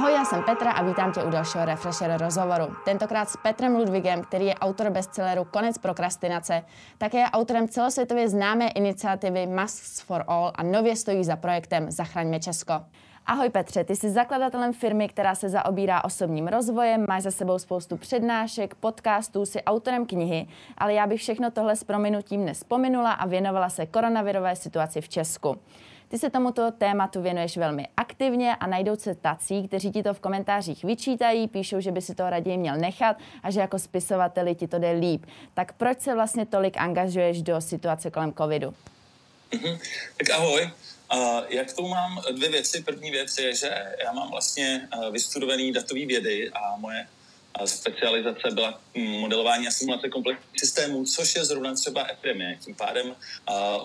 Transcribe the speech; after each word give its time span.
Ahoj, 0.00 0.12
já 0.12 0.24
jsem 0.24 0.42
Petra 0.42 0.70
a 0.70 0.82
vítám 0.82 1.12
tě 1.12 1.22
u 1.22 1.30
dalšího 1.30 1.64
Refresher 1.64 2.20
rozhovoru. 2.20 2.76
Tentokrát 2.84 3.30
s 3.30 3.36
Petrem 3.36 3.76
Ludvigem, 3.76 4.22
který 4.22 4.46
je 4.46 4.54
autor 4.54 4.90
bestselleru 4.90 5.44
Konec 5.44 5.78
prokrastinace, 5.78 6.62
také 6.98 7.18
je 7.18 7.26
autorem 7.26 7.68
celosvětově 7.68 8.28
známé 8.28 8.68
iniciativy 8.68 9.46
Masks 9.46 10.00
for 10.00 10.24
All 10.26 10.52
a 10.54 10.62
nově 10.62 10.96
stojí 10.96 11.24
za 11.24 11.36
projektem 11.36 11.90
Zachraňme 11.90 12.40
Česko. 12.40 12.72
Ahoj 13.26 13.48
Petře, 13.48 13.84
ty 13.84 13.96
jsi 13.96 14.10
zakladatelem 14.10 14.72
firmy, 14.72 15.08
která 15.08 15.34
se 15.34 15.48
zaobírá 15.48 16.04
osobním 16.04 16.48
rozvojem, 16.48 17.04
máš 17.08 17.22
za 17.22 17.30
sebou 17.30 17.58
spoustu 17.58 17.96
přednášek, 17.96 18.74
podcastů, 18.74 19.46
jsi 19.46 19.62
autorem 19.62 20.06
knihy, 20.06 20.46
ale 20.78 20.94
já 20.94 21.06
bych 21.06 21.20
všechno 21.20 21.50
tohle 21.50 21.76
s 21.76 21.84
prominutím 21.84 22.44
nespominula 22.44 23.12
a 23.12 23.26
věnovala 23.26 23.68
se 23.68 23.86
koronavirové 23.86 24.56
situaci 24.56 25.00
v 25.00 25.08
Česku. 25.08 25.56
Ty 26.10 26.18
se 26.18 26.30
tomuto 26.30 26.70
tématu 26.70 27.22
věnuješ 27.22 27.56
velmi 27.56 27.88
aktivně 27.96 28.56
a 28.56 28.66
najdou 28.66 28.96
se 28.96 29.14
tací, 29.14 29.68
kteří 29.68 29.92
ti 29.92 30.02
to 30.02 30.14
v 30.14 30.20
komentářích 30.20 30.84
vyčítají, 30.84 31.48
píšou, 31.48 31.80
že 31.80 31.92
by 31.92 32.02
si 32.02 32.14
to 32.14 32.30
raději 32.30 32.58
měl 32.58 32.76
nechat 32.76 33.16
a 33.42 33.50
že 33.50 33.60
jako 33.60 33.78
spisovateli 33.78 34.54
ti 34.54 34.68
to 34.68 34.78
jde 34.78 34.90
líp. 34.90 35.26
Tak 35.54 35.72
proč 35.72 36.00
se 36.00 36.14
vlastně 36.14 36.46
tolik 36.46 36.76
angažuješ 36.76 37.42
do 37.42 37.60
situace 37.60 38.10
kolem 38.10 38.32
covidu? 38.32 38.74
Mm-hmm. 39.50 39.78
Tak 40.18 40.30
ahoj. 40.30 40.70
Uh, 41.14 41.40
jak 41.48 41.72
to 41.72 41.82
mám 41.82 42.22
dvě 42.32 42.50
věci. 42.50 42.82
První 42.82 43.10
věc 43.10 43.38
je, 43.38 43.54
že 43.54 43.70
já 44.04 44.12
mám 44.12 44.30
vlastně 44.30 44.88
uh, 44.96 45.12
vystudovaný 45.12 45.72
datový 45.72 46.06
vědy 46.06 46.50
a 46.50 46.76
moje 46.76 47.06
uh, 47.60 47.66
specializace 47.66 48.50
byla 48.52 48.80
modelování 48.94 49.68
a 49.68 49.70
simulace 49.70 50.08
komplexních 50.08 50.60
systémů, 50.60 51.04
což 51.04 51.34
je 51.34 51.44
zrovna 51.44 51.74
třeba 51.74 52.06
epidemie. 52.10 52.56
Tím 52.56 52.74
pádem 52.74 53.06
uh, 53.06 53.14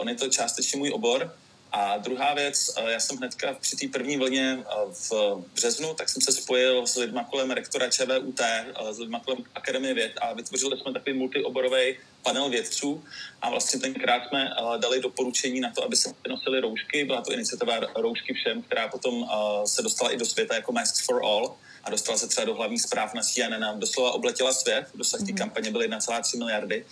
on 0.01 0.09
je 0.09 0.15
to 0.15 0.29
částečně 0.29 0.77
můj 0.77 0.91
obor, 0.91 1.35
a 1.75 1.97
druhá 1.97 2.33
věc, 2.33 2.71
eh, 2.77 2.91
já 2.91 2.99
jsem 2.99 3.17
hnedka 3.17 3.53
při 3.53 3.75
té 3.75 3.87
první 3.87 4.17
vlně 4.17 4.59
eh, 4.59 4.75
v 5.09 5.11
březnu, 5.55 5.93
tak 5.93 6.09
jsem 6.09 6.21
se 6.21 6.31
spojil 6.31 6.87
s 6.87 6.95
lidma 6.95 7.23
kolem 7.23 7.51
rektora 7.51 7.89
ČVUT, 7.89 8.39
eh, 8.39 8.65
s 8.91 8.99
lidma 8.99 9.19
kolem 9.19 9.43
Akademie 9.55 9.93
věd 9.93 10.11
a 10.21 10.33
vytvořili 10.33 10.77
jsme 10.77 10.93
takový 10.93 11.17
multioborový 11.17 11.95
panel 12.23 12.49
vědců 12.49 13.03
a 13.41 13.49
vlastně 13.49 13.79
tenkrát 13.79 14.27
jsme 14.27 14.49
dali 14.77 15.01
doporučení 15.01 15.59
na 15.59 15.71
to, 15.71 15.83
aby 15.83 15.95
se 15.95 16.13
nosili 16.27 16.59
roušky. 16.59 17.05
Byla 17.05 17.21
to 17.21 17.33
iniciativa 17.33 17.79
roušky 17.95 18.33
všem, 18.33 18.61
která 18.61 18.87
potom 18.87 19.29
se 19.65 19.81
dostala 19.81 20.11
i 20.11 20.17
do 20.17 20.25
světa 20.25 20.55
jako 20.55 20.71
Masks 20.71 21.05
for 21.05 21.21
All 21.25 21.55
a 21.83 21.89
dostala 21.89 22.17
se 22.17 22.27
třeba 22.27 22.45
do 22.45 22.53
hlavních 22.53 22.81
zpráv 22.81 23.13
na 23.13 23.21
CNN 23.21 23.63
a 23.63 23.73
doslova 23.73 24.11
obletěla 24.11 24.53
svět. 24.53 24.87
Dosah 24.95 25.19
té 25.19 25.25
mm-hmm. 25.25 25.37
kampaně 25.37 25.71
byly 25.71 25.89
1,3 25.89 26.37
miliardy. 26.37 26.85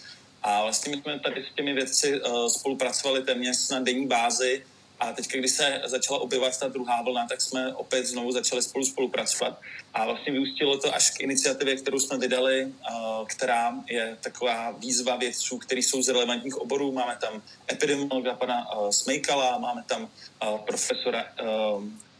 A 0.44 0.62
vlastně 0.62 0.96
my 0.96 1.02
jsme 1.02 1.20
tady 1.20 1.46
s 1.52 1.56
těmi 1.56 1.74
vědci 1.74 2.22
spolupracovali 2.48 3.24
téměř 3.24 3.70
na 3.70 3.80
denní 3.80 4.08
bázi 4.08 4.64
a 5.04 5.14
teď, 5.14 5.28
když 5.28 5.52
se 5.52 5.82
začala 5.86 6.20
objevovat 6.20 6.60
ta 6.60 6.68
druhá 6.68 7.02
vlna, 7.02 7.28
tak 7.28 7.42
jsme 7.42 7.74
opět 7.76 8.06
znovu 8.06 8.32
začali 8.32 8.62
spolu 8.62 8.86
spolupracovat. 8.86 9.62
A 9.94 10.06
vlastně 10.06 10.34
vyústilo 10.34 10.78
to 10.78 10.96
až 10.96 11.12
k 11.12 11.20
iniciativě, 11.20 11.76
kterou 11.76 12.00
jsme 12.00 12.18
vydali, 12.18 12.74
která 13.28 13.76
je 13.90 14.18
taková 14.22 14.72
výzva 14.72 15.16
vědců, 15.16 15.58
kteří 15.58 15.84
jsou 15.84 16.02
z 16.02 16.10
relevantních 16.10 16.58
oborů. 16.58 16.92
Máme 16.92 17.18
tam 17.22 17.42
epidemiologa 17.72 18.34
pana 18.34 18.68
Smejkala, 18.90 19.58
máme 19.58 19.84
tam 19.88 20.10
profesora 20.66 21.26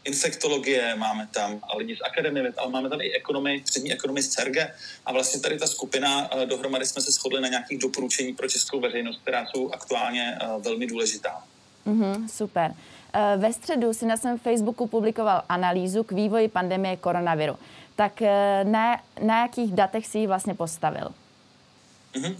infektologie, 0.04 0.94
máme 0.96 1.28
tam 1.32 1.60
lidi 1.76 1.96
z 1.96 2.04
akademie, 2.04 2.52
ale 2.56 2.70
máme 2.70 2.88
tam 2.88 3.00
i 3.00 3.12
ekonomy, 3.12 3.62
přední 3.64 3.92
ekonomy 3.92 4.22
z 4.22 4.28
CERGE 4.28 4.74
a 5.06 5.12
vlastně 5.12 5.40
tady 5.40 5.58
ta 5.58 5.66
skupina, 5.66 6.30
dohromady 6.44 6.86
jsme 6.86 7.02
se 7.02 7.12
shodli 7.12 7.40
na 7.40 7.48
nějakých 7.48 7.78
doporučení 7.78 8.34
pro 8.34 8.48
českou 8.48 8.80
veřejnost, 8.80 9.20
která 9.22 9.46
jsou 9.46 9.70
aktuálně 9.70 10.38
velmi 10.58 10.86
důležitá. 10.86 11.44
Mm-hmm, 11.86 12.28
super. 12.28 12.74
Eh, 13.12 13.36
ve 13.36 13.52
středu 13.52 13.94
si 13.94 14.06
na 14.06 14.16
svém 14.16 14.38
Facebooku 14.38 14.86
publikoval 14.86 15.42
analýzu 15.48 16.02
k 16.02 16.12
vývoji 16.12 16.48
pandemie 16.48 16.96
koronaviru. 16.96 17.58
Tak 17.96 18.22
eh, 18.22 18.64
na, 18.64 19.02
na 19.22 19.42
jakých 19.42 19.72
datech 19.72 20.06
si 20.06 20.18
ji 20.18 20.26
vlastně 20.26 20.54
postavil? 20.54 21.14
Mm-hmm. 22.14 22.36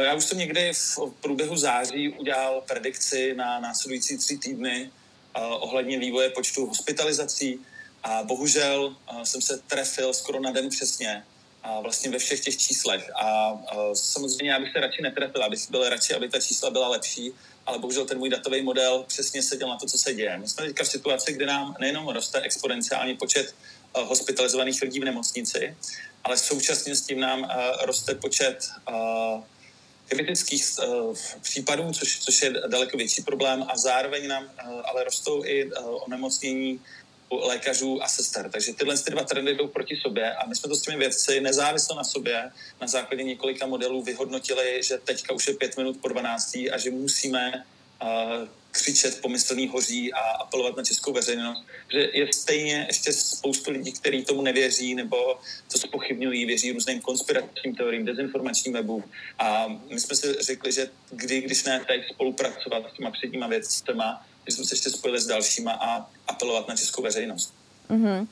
Já 0.00 0.14
už 0.14 0.24
jsem 0.24 0.38
někdy 0.38 0.72
v 0.72 0.98
průběhu 1.20 1.56
září 1.56 2.08
udělal 2.08 2.62
predikci 2.68 3.34
na 3.34 3.60
následující 3.60 4.18
tři 4.18 4.38
týdny 4.38 4.90
ohledně 5.34 5.98
vývoje 5.98 6.30
počtu 6.30 6.66
hospitalizací 6.66 7.58
a 8.02 8.22
bohužel 8.22 8.96
jsem 9.22 9.42
se 9.42 9.58
trefil 9.58 10.14
skoro 10.14 10.40
na 10.40 10.50
den 10.50 10.68
přesně 10.68 11.24
a 11.62 11.80
vlastně 11.80 12.10
ve 12.10 12.18
všech 12.18 12.40
těch 12.40 12.56
číslech. 12.56 13.10
A 13.14 13.52
uh, 13.52 13.58
samozřejmě 13.94 14.52
já 14.52 14.60
bych 14.60 14.72
se 14.72 14.80
radši 14.80 15.02
netrefil, 15.02 15.44
abych 15.44 15.70
byl 15.70 15.88
radši, 15.88 16.14
aby 16.14 16.28
ta 16.28 16.40
čísla 16.40 16.70
byla 16.70 16.88
lepší, 16.88 17.32
ale 17.66 17.78
bohužel 17.78 18.04
ten 18.04 18.18
můj 18.18 18.30
datový 18.30 18.62
model 18.62 19.04
přesně 19.08 19.42
seděl 19.42 19.68
na 19.68 19.78
to, 19.78 19.86
co 19.86 19.98
se 19.98 20.14
děje. 20.14 20.38
My 20.38 20.48
jsme 20.48 20.66
teďka 20.66 20.84
v 20.84 20.88
situaci, 20.88 21.32
kde 21.32 21.46
nám 21.46 21.76
nejenom 21.80 22.08
roste 22.08 22.40
exponenciální 22.40 23.16
počet 23.16 23.54
uh, 23.96 24.02
hospitalizovaných 24.08 24.82
lidí 24.82 25.00
v 25.00 25.04
nemocnici, 25.04 25.76
ale 26.24 26.36
současně 26.36 26.96
s 26.96 27.02
tím 27.02 27.20
nám 27.20 27.40
uh, 27.40 27.48
roste 27.84 28.14
počet 28.14 28.68
kritických 30.08 30.64
uh, 30.78 31.16
případů, 31.40 31.92
což, 31.92 32.18
což 32.18 32.42
je 32.42 32.50
daleko 32.50 32.96
větší 32.96 33.22
problém 33.22 33.66
a 33.68 33.76
zároveň 33.76 34.28
nám 34.28 34.50
ale 34.84 35.04
rostou 35.04 35.44
i 35.44 35.72
onemocnění 35.74 36.80
lékařů 37.40 38.02
a 38.02 38.08
sester. 38.08 38.50
Takže 38.50 38.72
tyhle 38.72 38.98
ty 38.98 39.10
dva 39.10 39.24
trendy 39.24 39.54
jdou 39.54 39.68
proti 39.68 39.96
sobě 39.96 40.34
a 40.34 40.46
my 40.46 40.54
jsme 40.54 40.68
to 40.68 40.74
s 40.74 40.82
těmi 40.82 40.98
vědci 40.98 41.40
nezávisle 41.40 41.96
na 41.96 42.04
sobě 42.04 42.50
na 42.80 42.86
základě 42.86 43.22
několika 43.22 43.66
modelů 43.66 44.02
vyhodnotili, 44.02 44.80
že 44.82 44.98
teďka 44.98 45.34
už 45.34 45.48
je 45.48 45.54
pět 45.54 45.76
minut 45.76 45.96
po 46.00 46.08
12. 46.08 46.54
a 46.54 46.78
že 46.78 46.90
musíme 46.90 47.64
uh, 48.02 48.48
křičet 48.72 49.20
pomyslný 49.20 49.68
hoří 49.68 50.12
a 50.12 50.20
apelovat 50.20 50.76
na 50.76 50.84
českou 50.84 51.12
veřejnost, 51.12 51.64
že 51.92 52.10
je 52.12 52.32
stejně 52.32 52.84
ještě 52.88 53.12
spoustu 53.12 53.70
lidí, 53.70 53.92
kteří 53.92 54.24
tomu 54.24 54.42
nevěří 54.42 54.94
nebo 54.94 55.38
to 55.72 55.78
spochybňují, 55.78 56.46
věří 56.46 56.72
různým 56.72 57.00
konspiračním 57.00 57.74
teoriím, 57.74 58.04
dezinformačním 58.04 58.74
webům. 58.74 59.04
A 59.38 59.68
my 59.68 60.00
jsme 60.00 60.16
si 60.16 60.34
řekli, 60.40 60.72
že 60.72 60.90
kdy, 61.10 61.40
když 61.40 61.64
ne 61.64 61.84
teď 61.86 62.08
spolupracovat 62.08 62.82
s 62.90 62.96
těma 62.96 63.10
předníma 63.10 63.46
věcma, 63.46 64.26
že 64.48 64.54
jsme 64.54 64.64
se 64.64 64.74
ještě 64.74 64.90
spojili 64.90 65.20
s 65.20 65.26
dalšíma 65.26 65.72
a 65.72 66.10
apelovat 66.28 66.68
na 66.68 66.76
českou 66.76 67.02
veřejnost. 67.02 67.54
Mm-hmm. 67.90 68.26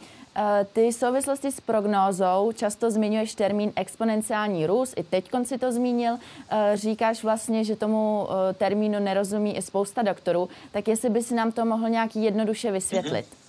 Ty 0.72 0.91
v 0.91 0.94
souvislosti 0.94 1.53
s 1.53 1.60
prognózou 1.60 2.53
často 2.54 2.91
zmiňuješ 2.91 3.34
termín 3.34 3.72
exponenciální 3.76 4.66
růst, 4.66 4.94
i 4.97 5.03
teď 5.03 5.31
si 5.43 5.59
to 5.59 5.72
zmínil. 5.72 6.19
Eh, 6.50 6.72
říkáš 6.75 7.22
vlastně, 7.22 7.65
že 7.65 7.76
tomu 7.76 8.28
eh, 8.31 8.54
termínu 8.54 8.98
nerozumí 8.98 9.56
i 9.56 9.62
spousta 9.62 10.03
doktorů, 10.03 10.48
tak 10.72 10.88
jestli 10.88 11.10
by 11.10 11.22
si 11.22 11.34
nám 11.34 11.53
to 11.53 11.65
mohl 11.65 11.88
nějak 11.88 12.16
jednoduše 12.16 12.71
vysvětlit. 12.72 13.27
Mm-hmm. 13.27 13.40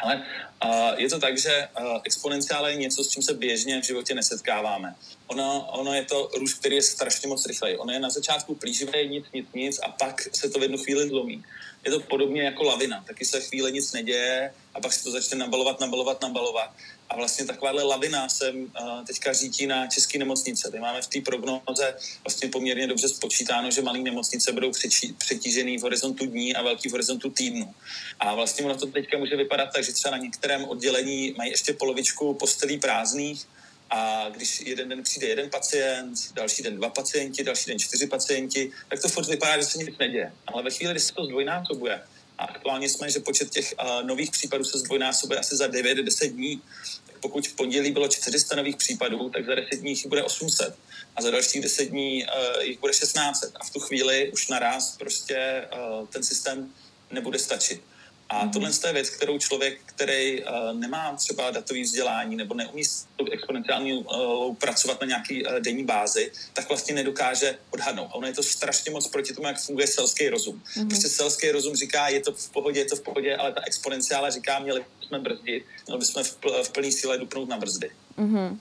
Ale 0.00 0.22
uh, 0.64 0.92
je 0.96 1.08
to 1.08 1.18
tak, 1.18 1.38
že 1.38 1.68
uh, 1.80 2.00
exponenciále 2.04 2.70
je 2.70 2.76
něco, 2.76 3.04
s 3.04 3.08
čím 3.08 3.22
se 3.22 3.34
běžně 3.34 3.80
v 3.80 3.84
životě 3.84 4.14
nesetkáváme. 4.14 4.94
Ono, 5.26 5.68
ono 5.72 5.94
je 5.94 6.04
to 6.04 6.30
růst, 6.38 6.54
který 6.54 6.76
je 6.76 6.82
strašně 6.82 7.28
moc 7.28 7.46
rychlej. 7.46 7.76
Ono 7.78 7.92
je 7.92 8.00
na 8.00 8.10
začátku 8.10 8.54
plíživé, 8.54 9.06
nic, 9.06 9.24
nic, 9.34 9.46
nic 9.54 9.80
a 9.82 9.88
pak 9.88 10.22
se 10.36 10.50
to 10.50 10.58
v 10.58 10.62
jednu 10.62 10.78
chvíli 10.78 11.08
zlomí. 11.08 11.44
Je 11.84 11.90
to 11.90 12.00
podobně 12.00 12.42
jako 12.42 12.62
lavina. 12.62 13.04
Taky 13.06 13.24
se 13.24 13.40
chvíli 13.40 13.72
nic 13.72 13.92
neděje 13.92 14.54
a 14.74 14.80
pak 14.80 14.92
se 14.92 15.04
to 15.04 15.10
začne 15.10 15.38
nabalovat, 15.38 15.80
nabalovat, 15.80 16.22
nabalovat. 16.22 16.70
A 17.10 17.16
vlastně 17.16 17.44
takováhle 17.44 17.82
lavina 17.82 18.28
se 18.28 18.50
uh, 18.50 19.04
teďka 19.06 19.32
řítí 19.32 19.66
na 19.66 19.86
české 19.86 20.18
nemocnice. 20.18 20.70
My 20.72 20.80
máme 20.80 21.02
v 21.02 21.06
té 21.06 21.20
prognoze 21.20 21.96
vlastně 22.24 22.48
poměrně 22.48 22.86
dobře 22.86 23.08
spočítáno, 23.08 23.70
že 23.70 23.82
malé 23.82 23.98
nemocnice 23.98 24.52
budou 24.52 24.70
přetížený 25.18 25.78
v 25.78 25.82
horizontu 25.82 26.26
dní 26.26 26.54
a 26.54 26.62
velký 26.62 26.88
v 26.88 26.92
horizontu 26.92 27.30
týdnu. 27.30 27.74
A 28.20 28.34
vlastně 28.34 28.64
ono 28.64 28.76
to 28.76 28.86
teďka 28.86 29.18
může 29.18 29.36
vypadat 29.36 29.68
tak, 29.74 29.84
že 29.84 29.92
třeba 29.92 30.16
na 30.16 30.22
některém 30.22 30.64
oddělení 30.64 31.34
mají 31.38 31.50
ještě 31.50 31.72
polovičku 31.72 32.34
postelí 32.34 32.78
prázdných, 32.78 33.46
a 33.90 34.28
když 34.28 34.60
jeden 34.60 34.88
den 34.88 35.02
přijde 35.02 35.26
jeden 35.26 35.50
pacient, 35.50 36.32
další 36.34 36.62
den 36.62 36.76
dva 36.76 36.88
pacienti, 36.88 37.44
další 37.44 37.70
den 37.70 37.78
čtyři 37.78 38.06
pacienti, 38.06 38.72
tak 38.88 39.02
to 39.02 39.08
furt 39.08 39.28
vypadá, 39.28 39.58
že 39.58 39.66
se 39.66 39.78
nic 39.78 39.98
neděje. 39.98 40.32
Ale 40.46 40.62
ve 40.62 40.70
chvíli, 40.70 40.92
kdy 40.92 41.00
se 41.00 41.14
to 41.14 41.24
zdvojnásobuje, 41.24 42.02
a 42.38 42.44
aktuálně 42.44 42.88
jsme, 42.88 43.10
že 43.10 43.20
počet 43.20 43.50
těch 43.50 43.74
uh, 43.82 44.06
nových 44.06 44.30
případů 44.30 44.64
se 44.64 44.78
zdvojnásobuje 44.78 45.40
asi 45.40 45.56
za 45.56 45.66
9-10 45.66 46.32
dní. 46.32 46.62
Tak 47.06 47.16
pokud 47.20 47.48
v 47.48 47.54
pondělí 47.54 47.92
bylo 47.92 48.08
400 48.08 48.56
nových 48.56 48.76
případů, 48.76 49.30
tak 49.30 49.46
za 49.46 49.54
10 49.54 49.76
dní 49.76 49.90
jich 49.90 50.06
bude 50.06 50.22
800 50.22 50.76
a 51.16 51.22
za 51.22 51.30
dalších 51.30 51.62
10 51.62 51.84
dní 51.84 52.24
uh, 52.24 52.62
jich 52.62 52.80
bude 52.80 52.92
1600. 52.92 53.52
A 53.60 53.64
v 53.64 53.70
tu 53.70 53.80
chvíli 53.80 54.30
už 54.32 54.48
naraz 54.48 54.96
prostě 54.96 55.68
uh, 55.72 56.06
ten 56.06 56.22
systém 56.22 56.72
nebude 57.10 57.38
stačit. 57.38 57.82
A 58.28 58.46
mm-hmm. 58.46 58.52
tohle 58.52 58.70
je 58.86 58.92
věc, 58.92 59.10
kterou 59.10 59.38
člověk, 59.38 59.80
který 59.86 60.44
uh, 60.44 60.48
nemá 60.72 61.16
třeba 61.16 61.50
datový 61.50 61.82
vzdělání 61.82 62.36
nebo 62.36 62.54
neumí 62.54 62.84
s 62.84 63.06
exponenciální 63.32 63.92
uh, 63.92 64.54
pracovat 64.54 65.00
na 65.00 65.06
nějaký 65.06 65.46
uh, 65.46 65.52
denní 65.52 65.84
bázi, 65.84 66.32
tak 66.52 66.68
vlastně 66.68 66.94
nedokáže 66.94 67.58
odhadnout. 67.70 68.08
A 68.10 68.14
ono 68.14 68.26
je 68.26 68.32
to 68.32 68.42
strašně 68.42 68.90
moc 68.90 69.08
proti 69.08 69.34
tomu, 69.34 69.46
jak 69.46 69.60
funguje 69.60 69.86
selský 69.86 70.28
rozum. 70.28 70.62
Mm-hmm. 70.64 70.88
Prostě 70.88 71.08
selský 71.08 71.50
rozum 71.50 71.76
říká, 71.76 72.08
je 72.08 72.20
to 72.20 72.32
v 72.32 72.50
pohodě, 72.50 72.80
je 72.80 72.84
to 72.84 72.96
v 72.96 73.00
pohodě, 73.00 73.36
ale 73.36 73.52
ta 73.52 73.60
exponenciála 73.66 74.30
říká, 74.30 74.58
měli 74.58 74.84
bychom 75.00 75.22
brzdit, 75.22 75.64
měli 75.86 75.98
bychom 75.98 76.24
v, 76.24 76.40
pl- 76.40 76.62
v 76.62 76.70
plný 76.70 76.92
síle 76.92 77.18
dupnout 77.18 77.48
na 77.48 77.58
brzdy. 77.58 77.90
Mm-hmm. 78.18 78.58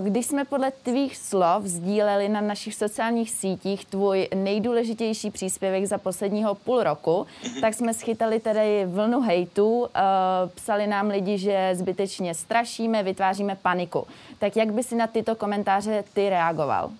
Když 0.00 0.26
jsme 0.26 0.44
podle 0.44 0.70
tvých 0.70 1.16
slov 1.16 1.64
sdíleli 1.64 2.28
na 2.28 2.40
našich 2.40 2.74
sociálních 2.74 3.30
sítích 3.30 3.84
tvůj 3.84 4.28
nejdůležitější 4.34 5.30
příspěvek 5.30 5.86
za 5.86 5.98
posledního 5.98 6.54
půl 6.54 6.82
roku, 6.82 7.26
tak 7.60 7.74
jsme 7.74 7.94
schytali 7.94 8.40
tedy 8.40 8.86
vlnu 8.86 9.20
hejtu. 9.20 9.88
Psali 10.54 10.86
nám 10.86 11.08
lidi, 11.08 11.38
že 11.38 11.70
zbytečně 11.74 12.34
strašíme, 12.34 13.02
vytváříme 13.02 13.56
paniku. 13.62 14.06
Tak 14.38 14.56
jak 14.56 14.72
by 14.72 14.82
si 14.82 14.94
na 14.94 15.06
tyto 15.06 15.34
komentáře 15.34 16.04
ty 16.14 16.30
reagoval? 16.30 16.90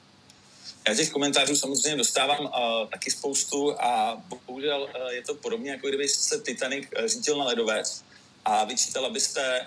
Já 0.88 0.94
těch 0.94 1.10
komentářů 1.10 1.56
samozřejmě 1.56 1.96
dostávám 1.96 2.44
uh, 2.44 2.50
taky 2.90 3.10
spoustu 3.10 3.80
a 3.80 4.22
bohužel 4.46 4.82
uh, 4.82 5.10
je 5.10 5.22
to 5.22 5.34
podobně, 5.34 5.70
jako 5.70 5.88
kdyby 5.88 6.08
se 6.08 6.40
Titanic 6.40 6.88
řídil 7.06 7.38
na 7.38 7.44
ledovec 7.44 8.04
a 8.44 8.64
vyčítala 8.64 9.11
byste 9.11 9.67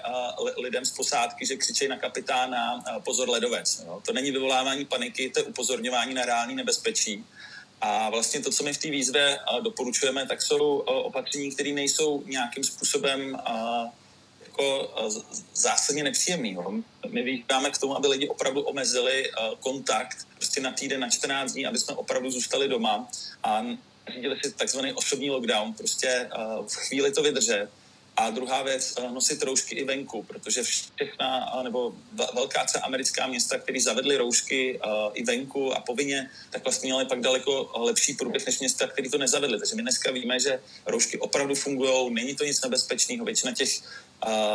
lidem 0.58 0.86
z 0.86 0.92
posádky, 0.92 1.46
že 1.46 1.56
křičejí 1.56 1.90
na 1.90 1.98
kapitána 1.98 2.84
pozor 3.06 3.30
ledovec. 3.30 3.84
Jo? 3.86 4.02
To 4.06 4.14
není 4.14 4.32
vyvolávání 4.32 4.86
paniky, 4.86 5.30
to 5.30 5.40
je 5.40 5.44
upozorňování 5.44 6.14
na 6.14 6.26
reální 6.26 6.56
nebezpečí. 6.56 7.26
A 7.82 8.10
vlastně 8.10 8.40
to, 8.40 8.52
co 8.52 8.64
my 8.64 8.74
v 8.74 8.78
té 8.78 8.90
výzvě 8.90 9.40
uh, 9.40 9.64
doporučujeme, 9.64 10.28
tak 10.28 10.42
jsou 10.42 10.78
opatření, 10.78 11.52
které 11.52 11.72
nejsou 11.72 12.24
nějakým 12.26 12.64
způsobem 12.64 13.40
jako 14.48 14.94
zásadně 15.54 16.04
nepříjemný. 16.04 16.58
My 17.10 17.24
vycházíme 17.24 17.72
k 17.72 17.78
tomu, 17.78 17.98
aby 17.98 18.08
lidi 18.08 18.28
opravdu 18.28 18.62
omezili 18.62 19.32
kontakt 19.60 20.28
prostě 20.36 20.62
na 20.62 20.72
týden, 20.72 21.00
na 21.00 21.10
14 21.10 21.52
dní, 21.52 21.66
aby 21.66 21.78
jsme 21.78 21.96
opravdu 21.96 22.32
zůstali 22.32 22.68
doma 22.68 23.08
a 23.44 23.66
řídili 24.14 24.40
si 24.44 24.52
takzvaný 24.52 24.94
osobní 24.94 25.30
lockdown, 25.30 25.74
prostě 25.74 26.30
v 26.68 26.76
chvíli 26.76 27.12
to 27.12 27.22
vydržet 27.22 27.70
a 28.18 28.30
druhá 28.30 28.64
věc, 28.64 28.94
eh, 28.98 29.12
nosit 29.12 29.44
roušky 29.44 29.76
i 29.76 29.84
venku, 29.84 30.24
protože 30.24 30.64
všechna, 30.64 31.54
eh, 31.60 31.64
nebo 31.64 31.94
velká 32.34 32.66
třeba 32.66 32.86
americká 32.86 33.28
města, 33.28 33.58
které 33.58 33.82
zavedly 33.82 34.18
roušky 34.18 34.80
uh, 34.80 35.12
i 35.14 35.24
venku 35.24 35.74
a 35.74 35.80
povinně, 35.80 36.30
tak 36.50 36.64
vlastně 36.64 36.88
měly 36.88 37.06
pak 37.06 37.22
daleko 37.22 37.72
lepší 37.76 38.14
průběh 38.14 38.46
než 38.46 38.60
města, 38.60 38.88
které 38.88 39.10
to 39.10 39.18
nezavedly. 39.18 39.60
Takže 39.60 39.76
my 39.76 39.82
dneska 39.82 40.12
víme, 40.12 40.40
že 40.40 40.60
roušky 40.86 41.18
opravdu 41.18 41.56
fungují, 41.56 42.14
není 42.14 42.36
to 42.36 42.44
nic 42.44 42.62
nebezpečného. 42.62 43.26
Většina 43.26 43.54
těch 43.54 43.70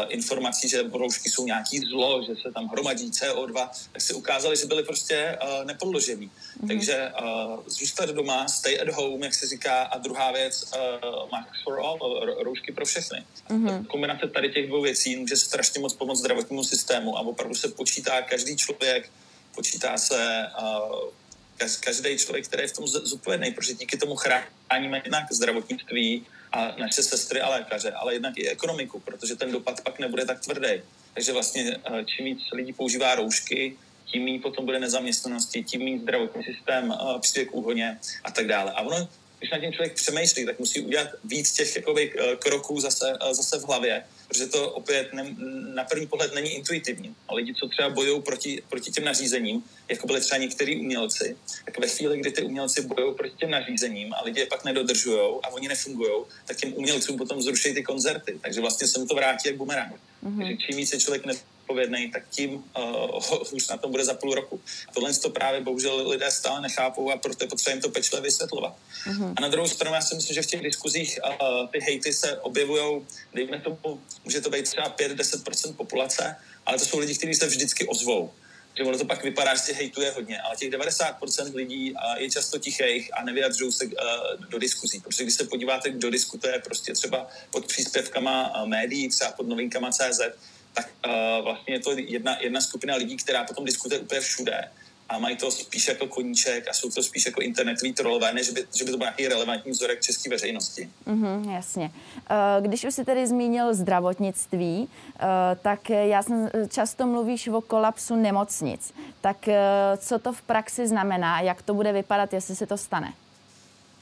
informací, 0.08 0.68
že 0.68 0.82
roušky 0.92 1.30
jsou 1.30 1.46
nějaký 1.46 1.78
zlo, 1.78 2.22
že 2.26 2.34
se 2.42 2.52
tam 2.52 2.68
hromadí 2.68 3.10
CO2, 3.10 3.68
tak 3.92 4.02
si 4.02 4.14
ukázali, 4.14 4.56
že 4.56 4.66
byly 4.66 4.82
prostě 4.82 5.38
uh, 5.42 5.64
nepodložený. 5.64 6.26
Mm-hmm. 6.26 6.68
Takže 6.68 7.12
uh, 7.22 7.60
zůstat 7.66 8.10
doma, 8.10 8.48
stay 8.48 8.80
at 8.80 8.88
home, 8.88 9.22
jak 9.22 9.34
se 9.34 9.46
říká, 9.46 9.82
a 9.82 9.98
druhá 9.98 10.32
věc, 10.32 10.72
uh, 10.74 11.30
mask 11.30 11.48
for 11.64 11.80
all, 11.80 11.98
roušky 12.42 12.72
pro 12.72 12.84
všechny. 12.84 13.24
Mm-hmm. 13.50 13.86
Kombinace 13.86 14.28
tady 14.28 14.52
těch 14.52 14.66
dvou 14.66 14.82
věcí 14.82 15.16
může 15.16 15.36
strašně 15.36 15.80
moc 15.80 15.94
pomoct 15.94 16.18
zdravotnímu 16.18 16.64
systému 16.64 17.18
a 17.18 17.20
opravdu 17.20 17.54
se 17.54 17.68
počítá 17.68 18.22
každý 18.22 18.56
člověk, 18.56 19.10
počítá 19.54 19.98
se 19.98 20.46
uh, 20.62 21.10
každý 21.80 22.18
člověk, 22.18 22.46
který 22.46 22.62
je 22.62 22.68
v 22.68 22.72
tom 22.72 22.86
zodpovědný, 22.86 23.50
protože 23.50 23.74
díky 23.74 23.96
tomu 23.96 24.16
chráníme 24.16 25.00
jednak 25.04 25.32
zdravotnictví 25.32 26.26
a 26.52 26.74
naše 26.78 27.02
sestry 27.02 27.40
a 27.40 27.48
lékaře, 27.48 27.92
ale 27.92 28.14
jednak 28.14 28.38
i 28.38 28.48
ekonomiku, 28.48 29.00
protože 29.00 29.36
ten 29.36 29.52
dopad 29.52 29.80
pak 29.80 29.98
nebude 29.98 30.24
tak 30.24 30.40
tvrdý. 30.40 30.82
Takže 31.14 31.32
vlastně 31.32 31.76
uh, 31.76 31.98
čím 32.04 32.24
víc 32.24 32.40
lidí 32.52 32.72
používá 32.72 33.14
roušky, 33.14 33.76
tím 34.06 34.24
méně 34.24 34.40
potom 34.40 34.64
bude 34.64 34.80
nezaměstnanosti, 34.80 35.64
tím 35.64 35.84
méně 35.84 35.98
zdravotní 35.98 36.44
systém 36.44 36.90
uh, 36.90 37.20
přijde 37.20 37.44
k 37.44 37.54
úhoně 37.54 37.98
a 38.24 38.30
tak 38.30 38.46
dále. 38.46 38.72
A 38.72 38.80
ono 38.80 39.08
když 39.42 39.50
na 39.50 39.58
tím 39.58 39.72
člověk 39.72 39.94
přemýšlí, 39.94 40.46
tak 40.46 40.58
musí 40.58 40.80
udělat 40.80 41.08
víc 41.24 41.52
těch 41.52 41.76
jakoby, 41.76 42.14
eh, 42.18 42.36
kroků 42.36 42.80
zase, 42.80 43.18
eh, 43.20 43.34
zase 43.34 43.58
v 43.58 43.64
hlavě, 43.64 44.04
protože 44.32 44.46
to 44.46 44.70
opět 44.70 45.12
ne, 45.12 45.36
na 45.74 45.84
první 45.84 46.06
pohled 46.06 46.34
není 46.34 46.50
intuitivní. 46.50 47.14
A 47.28 47.34
lidi, 47.34 47.54
co 47.54 47.68
třeba 47.68 47.90
bojují 47.90 48.22
proti, 48.22 48.62
proti 48.68 48.90
těm 48.90 49.04
nařízením, 49.04 49.62
jako 49.88 50.06
byly 50.06 50.20
třeba 50.20 50.38
některý 50.38 50.80
umělci, 50.80 51.36
tak 51.64 51.78
ve 51.78 51.88
chvíli, 51.88 52.18
kdy 52.18 52.30
ty 52.30 52.42
umělci 52.42 52.82
bojují 52.82 53.14
proti 53.14 53.36
těm 53.36 53.50
nařízením 53.50 54.14
a 54.14 54.24
lidi 54.24 54.40
je 54.40 54.46
pak 54.46 54.64
nedodržují 54.64 55.20
a 55.42 55.48
oni 55.48 55.68
nefungují, 55.68 56.24
tak 56.46 56.56
těm 56.56 56.74
umělcům 56.74 57.18
potom 57.18 57.42
zruší 57.42 57.74
ty 57.74 57.82
koncerty. 57.82 58.38
Takže 58.42 58.60
vlastně 58.60 58.86
se 58.88 58.98
mu 59.00 59.06
to 59.06 59.14
vrátí 59.14 59.48
jak 59.48 59.56
bumerang. 59.56 59.92
Mm-hmm. 59.92 60.38
Takže 60.38 60.56
čím 60.56 60.76
více 60.76 61.00
člověk 61.00 61.26
ne, 61.26 61.34
odpovědný, 61.62 62.10
tak 62.10 62.22
tím 62.30 62.50
uh, 62.50 63.52
už 63.52 63.68
na 63.68 63.76
tom 63.76 63.90
bude 63.90 64.04
za 64.04 64.14
půl 64.14 64.34
roku. 64.34 64.60
A 64.88 64.92
tohle 64.92 65.14
to 65.14 65.30
právě 65.30 65.60
bohužel 65.60 66.08
lidé 66.08 66.30
stále 66.30 66.60
nechápou 66.60 67.10
a 67.10 67.16
proto 67.16 67.44
je 67.44 67.48
potřeba 67.48 67.72
jim 67.74 67.82
to 67.82 67.88
pečle 67.88 68.20
vysvětlovat. 68.20 68.74
Uh-huh. 69.06 69.34
A 69.36 69.40
na 69.40 69.48
druhou 69.48 69.68
stranu 69.68 69.94
já 69.94 70.00
si 70.00 70.14
myslím, 70.14 70.34
že 70.34 70.42
v 70.42 70.46
těch 70.46 70.62
diskuzích 70.62 71.18
uh, 71.24 71.68
ty 71.68 71.78
hejty 71.80 72.12
se 72.12 72.38
objevují, 72.38 73.06
dejme 73.34 73.60
tomu, 73.60 74.00
může 74.24 74.40
to 74.40 74.50
být 74.50 74.62
třeba 74.64 74.96
5-10% 74.96 75.76
populace, 75.76 76.36
ale 76.66 76.78
to 76.78 76.84
jsou 76.84 76.98
lidi, 76.98 77.14
kteří 77.14 77.34
se 77.34 77.46
vždycky 77.46 77.86
ozvou 77.86 78.30
že 78.76 78.84
ono 78.84 78.98
to 78.98 79.04
pak 79.04 79.22
vypadá, 79.24 79.54
že 79.54 79.72
hejtuje 79.72 80.10
hodně, 80.10 80.40
ale 80.40 80.56
těch 80.56 80.70
90% 80.70 81.54
lidí 81.54 81.94
je 82.16 82.30
často 82.30 82.58
tichých 82.58 83.10
a 83.18 83.24
nevyjadřují 83.24 83.72
se 83.72 83.84
do 84.48 84.58
diskuzí. 84.58 85.00
Protože 85.00 85.22
když 85.22 85.34
se 85.34 85.44
podíváte, 85.44 85.90
kdo 85.90 86.10
diskutuje 86.10 86.62
prostě 86.64 86.92
třeba 86.92 87.26
pod 87.50 87.66
příspěvkama 87.66 88.64
médií, 88.64 89.08
třeba 89.08 89.32
pod 89.32 89.48
novinkama 89.48 89.90
CZ, 89.90 90.20
tak 90.74 90.88
uh, 91.06 91.44
vlastně 91.44 91.74
je 91.74 91.80
to 91.80 91.90
jedna, 91.96 92.36
jedna 92.40 92.60
skupina 92.60 92.94
lidí, 92.94 93.16
která 93.16 93.44
potom 93.44 93.64
diskutuje 93.64 94.00
úplně 94.00 94.20
všude 94.20 94.68
a 95.08 95.18
mají 95.18 95.36
to 95.36 95.50
spíš 95.50 95.88
jako 95.88 96.06
koníček 96.06 96.68
a 96.68 96.72
jsou 96.72 96.90
to 96.90 97.02
spíš 97.02 97.26
jako 97.26 97.40
internetový 97.40 97.92
trolové, 97.92 98.32
než 98.32 98.50
by, 98.50 98.64
že 98.74 98.84
by 98.84 98.90
to 98.90 98.96
byl 98.96 99.04
nějaký 99.04 99.28
relevantní 99.28 99.72
vzorek 99.72 100.00
české 100.00 100.30
veřejnosti. 100.30 100.90
Mm-hmm, 101.06 101.50
jasně. 101.50 101.90
Když 102.60 102.84
už 102.84 102.94
si 102.94 103.04
tedy 103.04 103.26
zmínil 103.26 103.74
zdravotnictví, 103.74 104.88
tak 105.62 105.90
já 105.90 106.22
jsem 106.22 106.50
často 106.68 107.06
mluvíš 107.06 107.48
o 107.48 107.60
kolapsu 107.60 108.16
nemocnic. 108.16 108.94
Tak 109.20 109.48
co 109.98 110.18
to 110.18 110.32
v 110.32 110.42
praxi 110.42 110.88
znamená? 110.88 111.40
Jak 111.40 111.62
to 111.62 111.74
bude 111.74 111.92
vypadat, 111.92 112.32
jestli 112.32 112.56
se 112.56 112.66
to 112.66 112.76
stane? 112.76 113.12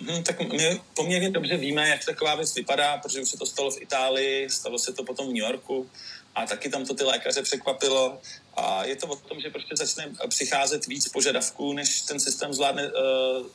Hmm, 0.00 0.22
tak 0.22 0.40
my 0.40 0.80
poměrně 0.94 1.30
dobře 1.30 1.56
víme, 1.56 1.88
jak 1.88 2.04
taková 2.04 2.34
věc 2.34 2.54
vypadá, 2.54 2.98
protože 2.98 3.20
už 3.20 3.28
se 3.28 3.36
to 3.36 3.46
stalo 3.46 3.70
v 3.70 3.82
Itálii, 3.82 4.50
stalo 4.50 4.78
se 4.78 4.92
to 4.92 5.04
potom 5.04 5.26
v 5.26 5.32
New 5.32 5.42
Yorku 5.42 5.90
a 6.34 6.46
taky 6.46 6.68
tam 6.68 6.86
to 6.86 6.94
ty 6.94 7.04
lékaře 7.04 7.42
překvapilo. 7.42 8.20
A 8.54 8.84
je 8.84 8.96
to 8.96 9.06
o 9.06 9.16
tom, 9.16 9.40
že 9.40 9.50
prostě 9.50 9.76
začne 9.76 10.12
přicházet 10.28 10.86
víc 10.86 11.08
požadavků, 11.08 11.72
než 11.72 12.00
ten 12.00 12.20
systém 12.20 12.54
zvládne 12.54 12.92
uh, 12.92 13.46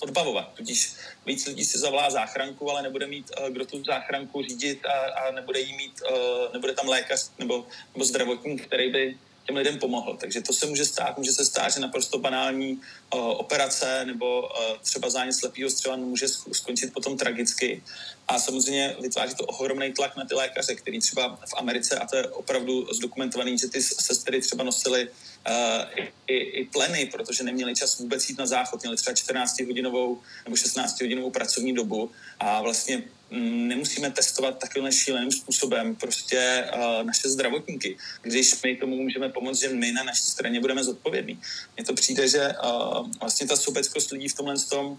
odbavovat. 0.00 0.52
Tudíž 0.54 0.92
víc 1.26 1.46
lidí 1.46 1.64
si 1.64 1.78
zavolá 1.78 2.10
záchranku, 2.10 2.70
ale 2.70 2.82
nebude 2.82 3.06
mít, 3.06 3.30
uh, 3.40 3.48
kdo 3.48 3.66
tu 3.66 3.84
záchranku 3.84 4.42
řídit 4.42 4.86
a, 4.86 4.92
a 4.92 5.30
nebude 5.30 5.60
jí 5.60 5.76
mít, 5.76 6.02
uh, 6.10 6.52
nebude 6.52 6.72
tam 6.72 6.88
lékař 6.88 7.30
nebo, 7.38 7.66
nebo 7.94 8.04
zdravotník, 8.04 8.66
který 8.66 8.92
by 8.92 9.18
těm 9.46 9.56
lidem 9.56 9.78
pomohl. 9.78 10.16
Takže 10.20 10.40
to 10.40 10.52
se 10.52 10.66
může 10.66 10.84
stát, 10.84 11.18
může 11.18 11.32
se 11.32 11.44
stát, 11.44 11.72
že 11.72 11.80
naprosto 11.80 12.18
banální 12.18 12.72
uh, 12.72 12.80
operace 13.20 14.04
nebo 14.04 14.42
uh, 14.42 14.48
třeba 14.82 15.10
zánět 15.10 15.34
slepého 15.34 15.70
střeva 15.70 15.96
může 15.96 16.28
skončit 16.28 16.92
potom 16.92 17.16
tragicky. 17.16 17.82
A 18.28 18.38
samozřejmě 18.38 18.96
vytváří 19.00 19.34
to 19.34 19.44
ohromný 19.44 19.92
tlak 19.92 20.16
na 20.16 20.24
ty 20.24 20.34
lékaře, 20.34 20.74
který 20.74 21.00
třeba 21.00 21.36
v 21.36 21.54
Americe, 21.56 21.96
a 21.98 22.06
to 22.06 22.16
je 22.16 22.28
opravdu 22.28 22.86
zdokumentovaný, 22.92 23.58
že 23.58 23.68
ty 23.68 23.82
sestry 23.82 24.40
třeba 24.40 24.64
nosily 24.64 25.08
uh, 25.08 25.84
i, 26.26 26.36
i 26.36 26.64
pleny, 26.64 27.06
protože 27.06 27.44
neměli 27.44 27.74
čas 27.74 27.98
vůbec 27.98 28.28
jít 28.28 28.38
na 28.38 28.46
záchod, 28.46 28.82
měli 28.82 28.96
třeba 28.96 29.14
14-hodinovou 29.14 30.18
nebo 30.44 30.56
16-hodinovou 30.56 31.30
pracovní 31.30 31.74
dobu 31.74 32.10
a 32.40 32.62
vlastně 32.62 33.02
nemusíme 33.40 34.10
testovat 34.10 34.58
takovým 34.58 34.92
šíleným 34.92 35.32
způsobem 35.32 35.96
prostě 35.96 36.64
uh, 36.74 37.02
naše 37.02 37.28
zdravotníky, 37.28 37.96
když 38.22 38.62
my 38.62 38.76
tomu 38.76 38.96
můžeme 38.96 39.28
pomoct, 39.28 39.60
že 39.60 39.68
my 39.68 39.92
na 39.92 40.02
naší 40.02 40.22
straně 40.22 40.60
budeme 40.60 40.84
zodpovědní. 40.84 41.40
Mně 41.76 41.84
to 41.84 41.94
přijde, 41.94 42.28
že 42.28 42.48
uh, 42.48 43.08
vlastně 43.20 43.46
ta 43.46 43.56
sobeckost 43.56 44.10
lidí 44.10 44.28
v 44.28 44.34
tomhle 44.34 44.54
tom 44.70 44.96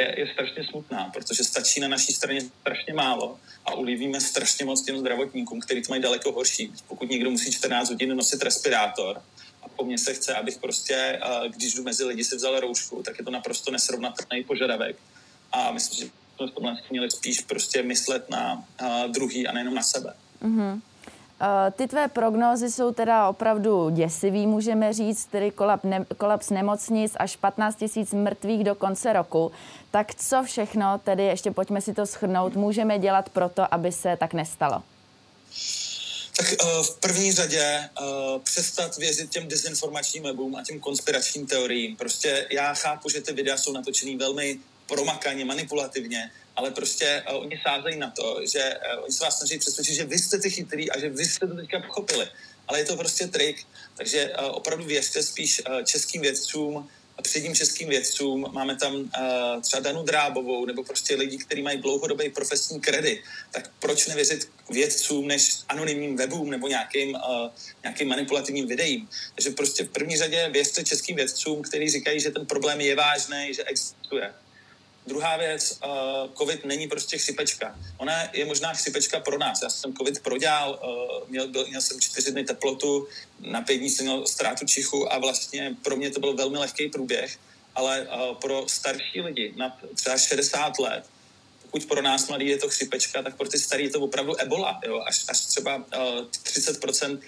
je, 0.00 0.14
je 0.20 0.26
strašně 0.32 0.64
smutná, 0.70 1.10
protože 1.14 1.44
stačí 1.44 1.80
na 1.80 1.88
naší 1.88 2.12
straně 2.12 2.40
strašně 2.60 2.94
málo 2.94 3.38
a 3.64 3.74
ulivíme 3.74 4.20
strašně 4.20 4.64
moc 4.64 4.82
těm 4.82 4.98
zdravotníkům, 4.98 5.60
kteří 5.60 5.82
to 5.82 5.92
mají 5.92 6.02
daleko 6.02 6.32
horší. 6.32 6.72
Pokud 6.88 7.10
někdo 7.10 7.30
musí 7.30 7.52
14 7.52 7.88
hodin 7.88 8.16
nosit 8.16 8.42
respirátor, 8.42 9.22
a 9.62 9.68
po 9.68 9.84
mně 9.84 9.98
se 9.98 10.14
chce, 10.14 10.34
abych 10.34 10.58
prostě, 10.58 11.20
když 11.48 11.74
jdu 11.74 11.82
mezi 11.82 12.04
lidi, 12.04 12.24
si 12.24 12.36
vzal 12.36 12.60
roušku, 12.60 13.02
tak 13.02 13.18
je 13.18 13.24
to 13.24 13.30
naprosto 13.30 13.70
nesrovnatelný 13.70 14.44
požadavek. 14.44 14.96
A 15.52 15.72
myslím, 15.72 16.06
že 16.06 16.21
jsme 16.42 16.52
v 16.52 16.54
tomhle 16.54 16.76
měli 16.90 17.10
spíš 17.10 17.40
prostě 17.40 17.82
myslet 17.82 18.30
na 18.30 18.64
uh, 18.82 19.12
druhý 19.12 19.46
a 19.46 19.52
nejenom 19.52 19.74
na 19.74 19.82
sebe. 19.82 20.14
Mm-hmm. 20.42 20.80
Ty 21.76 21.88
tvé 21.88 22.08
prognózy 22.08 22.70
jsou 22.70 22.92
teda 22.92 23.28
opravdu 23.28 23.90
děsivý, 23.90 24.46
můžeme 24.46 24.92
říct, 24.92 25.24
tedy 25.24 25.50
kolap 25.50 25.84
ne, 25.84 26.06
kolaps 26.18 26.50
nemocnic 26.50 27.12
až 27.16 27.36
15 27.36 27.76
tisíc 27.76 28.12
mrtvých 28.12 28.64
do 28.64 28.74
konce 28.74 29.12
roku. 29.12 29.52
Tak 29.90 30.14
co 30.14 30.42
všechno, 30.42 31.00
tedy 31.04 31.24
ještě 31.24 31.50
pojďme 31.50 31.80
si 31.80 31.94
to 31.94 32.06
schrnout, 32.06 32.56
můžeme 32.56 32.98
dělat 32.98 33.28
pro 33.28 33.48
to, 33.48 33.74
aby 33.74 33.92
se 33.92 34.16
tak 34.16 34.34
nestalo? 34.34 34.82
Tak 36.36 36.46
uh, 36.64 36.82
v 36.82 37.00
první 37.00 37.32
řadě 37.32 37.88
uh, 38.00 38.40
přestat 38.42 38.96
věřit 38.96 39.30
těm 39.30 39.48
dezinformačním 39.48 40.22
webům 40.22 40.56
a 40.56 40.64
těm 40.64 40.80
konspiračním 40.80 41.46
teoriím. 41.46 41.96
Prostě 41.96 42.46
já 42.50 42.74
chápu, 42.74 43.08
že 43.08 43.20
ty 43.20 43.32
videa 43.32 43.56
jsou 43.56 43.72
natočený 43.72 44.16
velmi 44.16 44.58
promakaně, 44.92 45.44
manipulativně, 45.44 46.30
ale 46.56 46.70
prostě 46.70 47.24
uh, 47.24 47.42
oni 47.44 47.56
sázejí 47.64 47.96
na 47.96 48.10
to, 48.10 48.40
že 48.52 48.62
uh, 48.76 49.04
oni 49.04 49.12
se 49.12 49.24
vás 49.24 49.38
snaží 49.38 49.58
přesvědčit, 49.58 49.94
že 49.94 50.04
vy 50.04 50.18
jste 50.18 50.38
ty 50.38 50.50
chytrý 50.50 50.90
a 50.90 51.00
že 51.00 51.08
vy 51.08 51.24
jste 51.24 51.46
to 51.46 51.56
teďka 51.56 51.80
pochopili. 51.80 52.26
Ale 52.68 52.78
je 52.78 52.84
to 52.84 52.96
prostě 52.96 53.26
trik, 53.26 53.56
takže 53.96 54.20
uh, 54.28 54.56
opravdu 54.60 54.84
věřte 54.84 55.22
spíš 55.22 55.62
uh, 55.64 55.82
českým 55.82 56.20
vědcům, 56.22 56.88
předním 57.22 57.54
českým 57.54 57.88
vědcům, 57.88 58.46
máme 58.52 58.76
tam 58.76 58.94
uh, 58.94 59.08
třeba 59.62 59.80
Danu 59.80 60.02
Drábovou 60.02 60.66
nebo 60.66 60.84
prostě 60.84 61.14
lidi, 61.14 61.38
kteří 61.38 61.62
mají 61.62 61.78
dlouhodobý 61.78 62.30
profesní 62.30 62.80
kredit, 62.80 63.22
tak 63.50 63.70
proč 63.78 64.06
nevěřit 64.06 64.48
vědcům 64.70 65.28
než 65.28 65.64
anonymním 65.68 66.16
webům 66.16 66.50
nebo 66.50 66.68
nějakým, 66.68 67.14
uh, 67.14 67.48
nějakým 67.82 68.08
manipulativním 68.08 68.66
videím. 68.66 69.08
Takže 69.34 69.50
prostě 69.50 69.84
v 69.84 69.88
první 69.88 70.16
řadě 70.16 70.48
věřte 70.52 70.84
českým 70.84 71.16
vědcům, 71.16 71.62
kteří 71.62 71.90
říkají, 71.90 72.20
že 72.20 72.30
ten 72.30 72.46
problém 72.46 72.80
je 72.80 72.96
vážný, 72.96 73.54
že 73.54 73.64
existuje. 73.64 74.34
Druhá 75.06 75.36
věc, 75.36 75.78
uh, 75.84 76.34
COVID 76.38 76.64
není 76.64 76.88
prostě 76.88 77.18
chřipečka. 77.18 77.78
Ona 77.98 78.12
je 78.32 78.44
možná 78.44 78.74
chřipečka 78.74 79.20
pro 79.20 79.38
nás. 79.38 79.62
Já 79.62 79.70
jsem 79.70 79.94
COVID 79.94 80.22
prodělal, 80.22 80.80
uh, 80.82 81.28
měl, 81.28 81.48
byl, 81.48 81.66
měl 81.66 81.80
jsem 81.80 82.00
čtyři 82.00 82.30
dny 82.32 82.44
teplotu, 82.44 83.08
na 83.40 83.62
pět 83.62 83.76
dní 83.76 83.90
jsem 83.90 84.06
měl 84.06 84.26
ztrátu 84.26 84.66
čichu 84.66 85.12
a 85.12 85.18
vlastně 85.18 85.76
pro 85.82 85.96
mě 85.96 86.10
to 86.10 86.20
byl 86.20 86.34
velmi 86.34 86.58
lehký 86.58 86.88
průběh, 86.88 87.38
ale 87.74 88.06
uh, 88.06 88.36
pro 88.36 88.64
starší 88.68 89.20
lidi 89.20 89.54
nad 89.56 89.72
třeba 89.94 90.18
60 90.18 90.78
let, 90.78 91.04
pokud 91.62 91.84
pro 91.84 92.02
nás 92.02 92.28
mladí 92.28 92.48
je 92.48 92.58
to 92.58 92.68
chřipečka, 92.68 93.22
tak 93.22 93.36
pro 93.36 93.48
ty 93.48 93.58
starý 93.58 93.84
je 93.84 93.90
to 93.90 94.00
opravdu 94.00 94.40
ebola. 94.40 94.80
Jo? 94.86 95.02
Až, 95.06 95.24
až 95.28 95.40
třeba 95.40 95.76
uh, 95.76 95.82
30% 96.44 97.18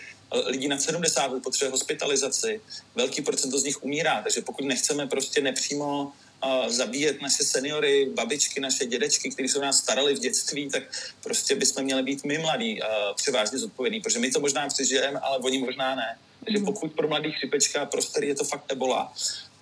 lidí 0.46 0.68
nad 0.68 0.82
70 0.82 1.32
let 1.32 1.42
potřebuje 1.42 1.70
hospitalizaci, 1.70 2.60
velký 2.94 3.22
procento 3.22 3.58
z 3.58 3.64
nich 3.64 3.84
umírá, 3.84 4.22
takže 4.22 4.40
pokud 4.40 4.64
nechceme 4.64 5.06
prostě 5.06 5.40
nepřímo 5.40 6.12
zabíjet 6.66 7.22
naše 7.22 7.44
seniory, 7.44 8.10
babičky, 8.14 8.60
naše 8.60 8.86
dědečky, 8.86 9.30
kteří 9.30 9.48
se 9.48 9.58
o 9.58 9.62
nás 9.62 9.78
starali 9.78 10.14
v 10.14 10.18
dětství, 10.18 10.70
tak 10.70 10.82
prostě 11.22 11.54
bychom 11.54 11.84
měli 11.84 12.02
být 12.02 12.24
my 12.24 12.38
mladí 12.38 12.80
převážně 13.14 13.58
zodpovědní, 13.58 14.00
protože 14.00 14.18
my 14.18 14.30
to 14.30 14.40
možná 14.40 14.68
přežijeme, 14.68 15.20
ale 15.20 15.38
oni 15.38 15.58
možná 15.58 15.94
ne. 15.94 16.18
Takže 16.44 16.58
hmm. 16.58 16.66
pokud 16.66 16.92
pro 16.92 17.08
mladý 17.08 17.32
chřipečka, 17.32 17.86
pro 17.86 18.02
starý 18.02 18.28
je 18.28 18.34
to 18.34 18.44
fakt 18.44 18.72
ebola. 18.72 19.12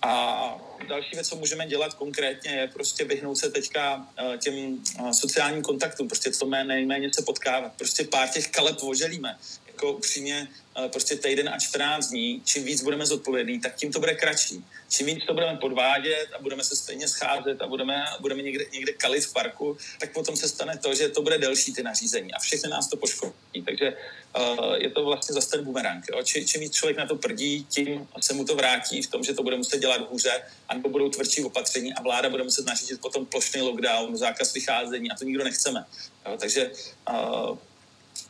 A 0.01 0.55
další 0.87 1.09
věc, 1.13 1.29
co 1.29 1.35
můžeme 1.35 1.67
dělat 1.67 1.93
konkrétně, 1.93 2.51
je 2.51 2.67
prostě 2.67 3.03
vyhnout 3.03 3.37
se 3.37 3.49
teďka 3.49 4.07
těm 4.39 4.83
sociálním 5.11 5.61
kontaktům, 5.61 6.07
prostě 6.07 6.31
co 6.31 6.45
nejméně 6.45 7.13
se 7.13 7.21
potkávat. 7.21 7.73
Prostě 7.77 8.03
pár 8.03 8.29
těch 8.29 8.47
kaleb 8.47 8.83
oželíme 8.83 9.37
jako 9.83 9.97
upřímně 9.97 10.47
prostě 10.91 11.15
týden 11.15 11.49
a 11.49 11.59
14 11.59 12.09
dní, 12.09 12.41
čím 12.45 12.63
víc 12.63 12.83
budeme 12.83 13.05
zodpovědní, 13.05 13.59
tak 13.59 13.75
tím 13.75 13.91
to 13.91 13.99
bude 13.99 14.15
kratší. 14.15 14.65
Čím 14.89 15.05
víc 15.05 15.25
to 15.25 15.33
budeme 15.33 15.57
podvádět 15.57 16.27
a 16.37 16.41
budeme 16.41 16.63
se 16.63 16.75
stejně 16.75 17.07
scházet 17.07 17.61
a 17.61 17.67
budeme, 17.67 18.05
budeme 18.19 18.41
někde, 18.41 18.65
někde 18.73 18.93
kalit 18.93 19.25
v 19.25 19.33
parku, 19.33 19.77
tak 19.99 20.13
potom 20.13 20.35
se 20.35 20.49
stane 20.49 20.77
to, 20.77 20.95
že 20.95 21.09
to 21.09 21.21
bude 21.21 21.37
delší 21.37 21.73
ty 21.73 21.83
nařízení 21.83 22.33
a 22.33 22.39
všechny 22.39 22.69
nás 22.69 22.87
to 22.87 22.97
poškodí. 22.97 23.61
Takže 23.65 23.93
uh, 24.37 24.73
je 24.73 24.89
to 24.89 25.05
vlastně 25.05 25.33
zase 25.33 25.49
ten 25.49 25.63
bumerang. 25.65 26.05
Či, 26.23 26.45
čím 26.45 26.61
víc 26.61 26.73
člověk 26.73 26.97
na 26.97 27.05
to 27.05 27.15
prdí, 27.15 27.65
tím 27.69 28.07
se 28.21 28.33
mu 28.33 28.45
to 28.45 28.55
vrátí 28.55 29.01
v 29.01 29.07
tom, 29.07 29.23
že 29.23 29.33
to 29.33 29.43
bude 29.43 29.57
muset 29.57 29.77
dělat 29.77 30.09
hůře, 30.09 30.41
anebo 30.69 30.89
budou 30.89 31.09
tvrdší 31.09 31.43
opatření 31.43 31.93
a 31.93 32.01
vláda 32.01 32.29
bude 32.29 32.43
muset 32.43 32.65
nařídit 32.65 33.01
potom 33.01 33.25
plošný 33.25 33.61
lockdown, 33.61 34.17
zákaz 34.17 34.53
vycházení 34.53 35.11
a 35.11 35.15
to 35.15 35.23
nikdo 35.23 35.43
nechceme. 35.43 35.85
Jo? 36.25 36.37
Takže 36.37 36.71
uh, 37.09 37.57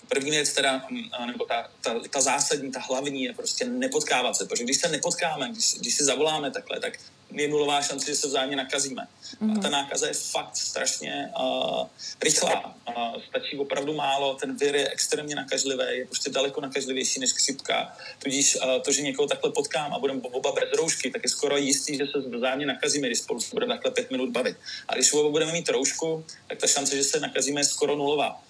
První 0.07 0.31
věc 0.31 0.53
teda, 0.53 0.81
nebo 1.25 1.45
ta, 1.45 1.69
ta, 1.81 1.99
ta 2.09 2.21
zásadní, 2.21 2.71
ta 2.71 2.79
hlavní 2.79 3.23
je 3.23 3.33
prostě 3.33 3.65
nepotkávat 3.65 4.35
se, 4.35 4.45
protože 4.45 4.63
když 4.63 4.77
se 4.77 4.89
nepotkáme, 4.89 5.49
když, 5.51 5.73
když 5.73 5.95
si 5.95 6.03
zavoláme 6.03 6.51
takhle, 6.51 6.79
tak 6.79 6.93
je 7.33 7.47
nulová 7.47 7.81
šance, 7.81 8.05
že 8.05 8.15
se 8.15 8.27
vzájemně 8.27 8.55
nakazíme. 8.55 9.01
Mm-hmm. 9.01 9.51
A 9.51 9.53
mhm. 9.53 9.61
ta 9.61 9.69
nákaza 9.69 10.07
je 10.07 10.13
fakt 10.13 10.57
strašně 10.57 11.31
uh, 11.39 11.87
rychlá. 12.23 12.75
Uh, 12.87 13.21
stačí 13.29 13.57
opravdu 13.57 13.93
málo, 13.93 14.35
ten 14.35 14.57
vir 14.57 14.75
je 14.75 14.89
extrémně 14.89 15.35
nakažlivý, 15.35 15.83
je 15.89 16.05
prostě 16.05 16.29
daleko 16.29 16.61
nakažlivější 16.61 17.19
než 17.19 17.33
chřipka. 17.33 17.97
Tudíž 18.19 18.55
uh, 18.55 18.81
to, 18.81 18.91
že 18.91 19.01
někoho 19.01 19.27
takhle 19.27 19.51
potkám 19.51 19.93
a 19.93 19.99
budeme 19.99 20.21
oba 20.21 20.51
bez 20.51 20.73
roušky, 20.77 21.11
tak 21.11 21.23
je 21.23 21.29
skoro 21.29 21.57
jistý, 21.57 21.97
že 21.97 22.05
se 22.05 22.37
vzájemně 22.37 22.65
nakazíme, 22.65 23.07
když 23.07 23.19
spolu 23.19 23.39
se 23.39 23.49
budeme 23.53 23.73
takhle 23.73 23.91
pět 23.91 24.11
minut 24.11 24.29
bavit. 24.29 24.57
A 24.87 24.95
když 24.95 25.13
oba 25.13 25.29
budeme 25.29 25.51
mít 25.51 25.69
roušku, 25.69 26.25
tak 26.47 26.57
ta 26.57 26.67
šance, 26.67 26.95
že 26.95 27.03
se 27.03 27.19
nakazíme, 27.19 27.61
je 27.61 27.65
skoro 27.65 27.95
nulová. 27.95 28.41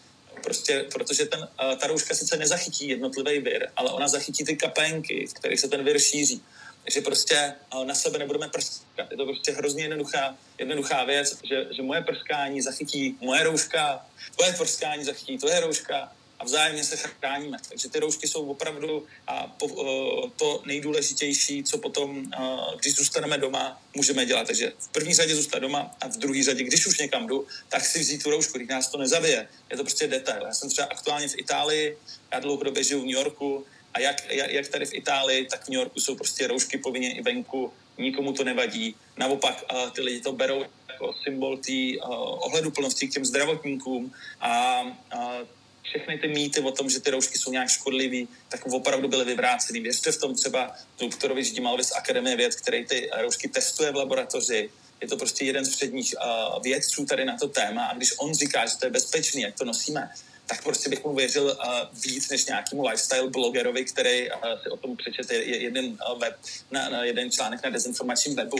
Prostě, 0.44 0.86
protože 0.94 1.26
ten, 1.26 1.48
eh, 1.60 1.76
ta 1.76 1.88
rouška 1.88 2.16
sice 2.16 2.38
nezachytí 2.38 2.90
jednotlivý 2.90 3.40
vir, 3.40 3.70
ale 3.76 3.92
ona 3.92 4.08
zachytí 4.08 4.46
ty 4.46 4.56
kapenky, 4.56 5.28
v 5.28 5.34
kterých 5.34 5.60
se 5.60 5.68
ten 5.68 5.84
vir 5.84 6.00
šíří. 6.00 6.42
Takže 6.84 7.02
prostě 7.02 7.36
eh, 7.36 7.86
na 7.86 7.96
sebe 7.96 8.20
nebudeme 8.20 8.48
prskat. 8.50 9.12
Je 9.12 9.18
to 9.18 9.26
prostě 9.26 9.52
hrozně 9.52 9.84
jednoduchá, 9.84 10.38
jednoduchá 10.58 11.04
věc, 11.04 11.38
že, 11.44 11.68
že 11.72 11.82
moje 11.82 12.02
prskání 12.02 12.62
zachytí 12.62 13.18
moje 13.22 13.44
rouška, 13.44 14.06
tvoje 14.36 14.54
prskání 14.54 15.04
zachytí 15.04 15.38
tvoje 15.38 15.60
rouška 15.60 16.12
a 16.44 16.46
vzájemně 16.46 16.84
se 16.84 16.98
chráníme. 16.98 17.58
Takže 17.70 17.90
ty 17.90 18.00
roušky 18.00 18.28
jsou 18.28 18.52
opravdu 18.52 19.08
a 19.28 19.48
po, 19.48 19.66
uh, 19.66 20.30
to 20.36 20.64
nejdůležitější, 20.66 21.64
co 21.64 21.78
potom, 21.78 22.18
uh, 22.18 22.80
když 22.80 22.96
zůstaneme 22.96 23.38
doma, 23.38 23.82
můžeme 23.96 24.26
dělat. 24.26 24.48
Takže 24.48 24.74
v 24.80 24.88
první 24.88 25.14
řadě 25.14 25.36
zůstat 25.36 25.60
doma 25.60 25.96
a 26.02 26.08
v 26.08 26.18
druhé 26.18 26.44
řadě, 26.44 26.64
když 26.64 26.88
už 26.88 27.00
někam 27.00 27.28
jdu, 27.28 27.48
tak 27.70 27.86
si 27.86 28.00
vzít 28.00 28.24
tu 28.24 28.30
roušku, 28.30 28.58
když 28.58 28.70
nás 28.70 28.92
to 28.92 28.98
nezavije. 28.98 29.48
Je 29.72 29.78
to 29.78 29.84
prostě 29.84 30.08
detail. 30.08 30.44
Já 30.46 30.54
jsem 30.54 30.70
třeba 30.70 30.88
aktuálně 30.88 31.28
v 31.28 31.38
Itálii, 31.38 31.98
já 32.34 32.40
dlouhodobě 32.40 32.84
žiju 32.84 33.02
v 33.02 33.06
New 33.06 33.16
Yorku 33.16 33.66
a 33.94 34.00
jak, 34.00 34.34
jak, 34.34 34.52
jak 34.52 34.68
tady 34.68 34.86
v 34.86 34.94
Itálii, 34.94 35.46
tak 35.46 35.66
v 35.66 35.70
New 35.70 35.80
Yorku 35.80 36.00
jsou 36.00 36.16
prostě 36.16 36.48
roušky 36.48 36.78
povinně 36.78 37.16
i 37.16 37.22
venku, 37.22 37.74
nikomu 37.98 38.34
to 38.34 38.44
nevadí. 38.44 38.96
Naopak 39.18 39.64
uh, 39.64 39.90
ty 39.90 40.02
lidi 40.02 40.22
to 40.22 40.32
berou 40.32 40.66
jako 40.90 41.14
symbol 41.24 41.58
té 41.58 42.00
ohleduplnosti 42.48 43.08
k 43.08 43.14
těm 43.14 43.26
zdravotníkům 43.26 44.14
a 44.40 44.82
uh, 44.82 45.48
všechny 45.84 46.18
ty 46.18 46.28
mýty 46.28 46.60
o 46.60 46.72
tom, 46.72 46.90
že 46.90 47.00
ty 47.00 47.12
roušky 47.12 47.38
jsou 47.38 47.52
nějak 47.52 47.70
škodlivý, 47.70 48.28
tak 48.50 48.66
opravdu 48.66 49.08
byly 49.08 49.26
vyvrácený. 49.26 49.80
Věřte 49.80 50.12
v 50.12 50.18
tom 50.18 50.36
třeba 50.36 50.76
doktorovi 51.00 51.44
Ždimalvi 51.44 51.84
z 51.84 51.92
Akademie 51.92 52.36
věd, 52.36 52.56
který 52.56 52.86
ty 52.86 53.10
roušky 53.22 53.48
testuje 53.48 53.92
v 53.92 53.96
laboratoři, 53.96 54.70
je 55.02 55.08
to 55.08 55.18
prostě 55.18 55.46
jeden 55.46 55.66
z 55.66 55.76
předních 55.76 56.16
uh, 56.16 56.64
vědců 56.64 57.06
tady 57.06 57.26
na 57.26 57.38
to 57.38 57.48
téma 57.48 57.86
a 57.86 57.94
když 57.94 58.20
on 58.20 58.34
říká, 58.34 58.66
že 58.66 58.78
to 58.78 58.86
je 58.86 58.92
bezpečný, 58.92 59.42
jak 59.42 59.58
to 59.58 59.66
nosíme, 59.66 60.12
tak 60.46 60.64
prostě 60.64 60.90
bych 60.90 61.04
mu 61.04 61.16
věřil 61.16 61.46
uh, 61.46 62.00
víc 62.04 62.30
než 62.30 62.46
nějakému 62.46 62.88
lifestyle 62.88 63.30
blogerovi, 63.30 63.86
který 63.86 64.32
uh, 64.32 64.36
o 64.70 64.78
tom 64.78 64.98
přečete 64.98 65.36
jeden, 65.36 65.86
uh, 65.86 66.20
web, 66.20 66.36
na, 66.72 66.90
na 66.90 67.04
jeden 67.04 67.32
článek 67.32 67.64
na 67.64 67.70
dezinformačním 67.70 68.36
webu. 68.36 68.58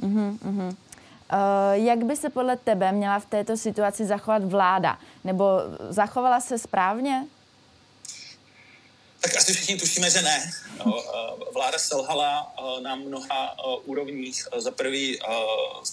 Mm-hmm. 0.00 0.76
Eh, 1.32 1.78
jak 1.78 2.04
by 2.04 2.16
se 2.16 2.30
podle 2.30 2.56
tebe 2.56 2.92
měla 2.92 3.18
v 3.18 3.26
této 3.26 3.56
situaci 3.56 4.04
zachovat 4.04 4.44
vláda? 4.44 4.98
Nebo 5.24 5.46
zachovala 5.88 6.40
se 6.40 6.58
správně? 6.58 7.26
Tak 9.26 9.36
asi 9.36 9.52
všichni 9.54 9.76
tušíme, 9.76 10.10
že 10.10 10.22
ne. 10.22 10.52
No, 10.84 11.04
vláda 11.54 11.78
selhala 11.78 12.54
eh, 12.58 12.80
na 12.80 12.94
mnoha 12.94 13.56
eh, 13.58 13.80
úrovních. 13.84 14.44
Za 14.56 14.70
prvý, 14.70 15.18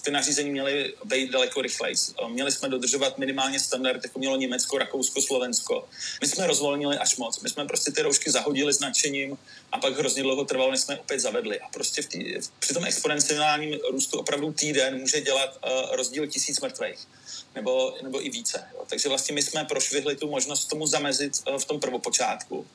ty 0.02 0.12
nařízení 0.12 0.52
měly 0.52 0.94
být 1.06 1.32
daleko 1.32 1.62
rychleji. 1.62 1.96
Měli 2.28 2.52
jsme 2.52 2.70
dodržovat 2.70 3.18
minimálně 3.18 3.60
standard, 3.60 4.04
jako 4.04 4.20
mělo 4.20 4.36
Německo, 4.36 4.78
Rakousko, 4.78 5.22
Slovensko. 5.22 5.88
My 6.22 6.28
jsme 6.28 6.48
rozvolnili 6.48 6.98
až 6.98 7.18
moc. 7.18 7.40
My 7.40 7.50
jsme 7.50 7.66
prostě 7.66 7.92
ty 7.92 8.02
roušky 8.02 8.32
zahodili 8.32 8.74
značením 8.74 9.38
a 9.72 9.78
pak 9.78 9.98
hrozně 9.98 10.24
dlouho 10.24 10.46
trvalo, 10.46 10.72
než 10.72 10.80
jsme 10.80 11.00
opět 11.00 11.20
zavedli. 11.20 11.60
A 11.60 11.70
prostě 11.74 12.02
v 12.02 12.08
tý, 12.08 12.34
při 12.60 12.74
tom 12.74 12.86
exponenciálním 12.86 13.80
růstu 13.92 14.20
opravdu 14.20 14.54
týden 14.54 15.00
může 15.00 15.22
dělat 15.22 15.58
rozdíl 15.92 16.28
tisíc 16.28 16.62
mrtvých 16.62 17.08
nebo, 17.56 17.96
nebo 18.04 18.26
i 18.26 18.30
více. 18.30 18.68
Jo. 18.74 18.86
Takže 18.90 19.10
vlastně 19.10 19.36
my 19.36 19.42
jsme 19.42 19.66
prošvihli 19.66 20.16
tu 20.16 20.30
možnost 20.30 20.66
tomu 20.66 20.88
zamezit 20.88 21.34
v 21.58 21.66
tom 21.66 21.80
prvopočátku. 21.80 22.68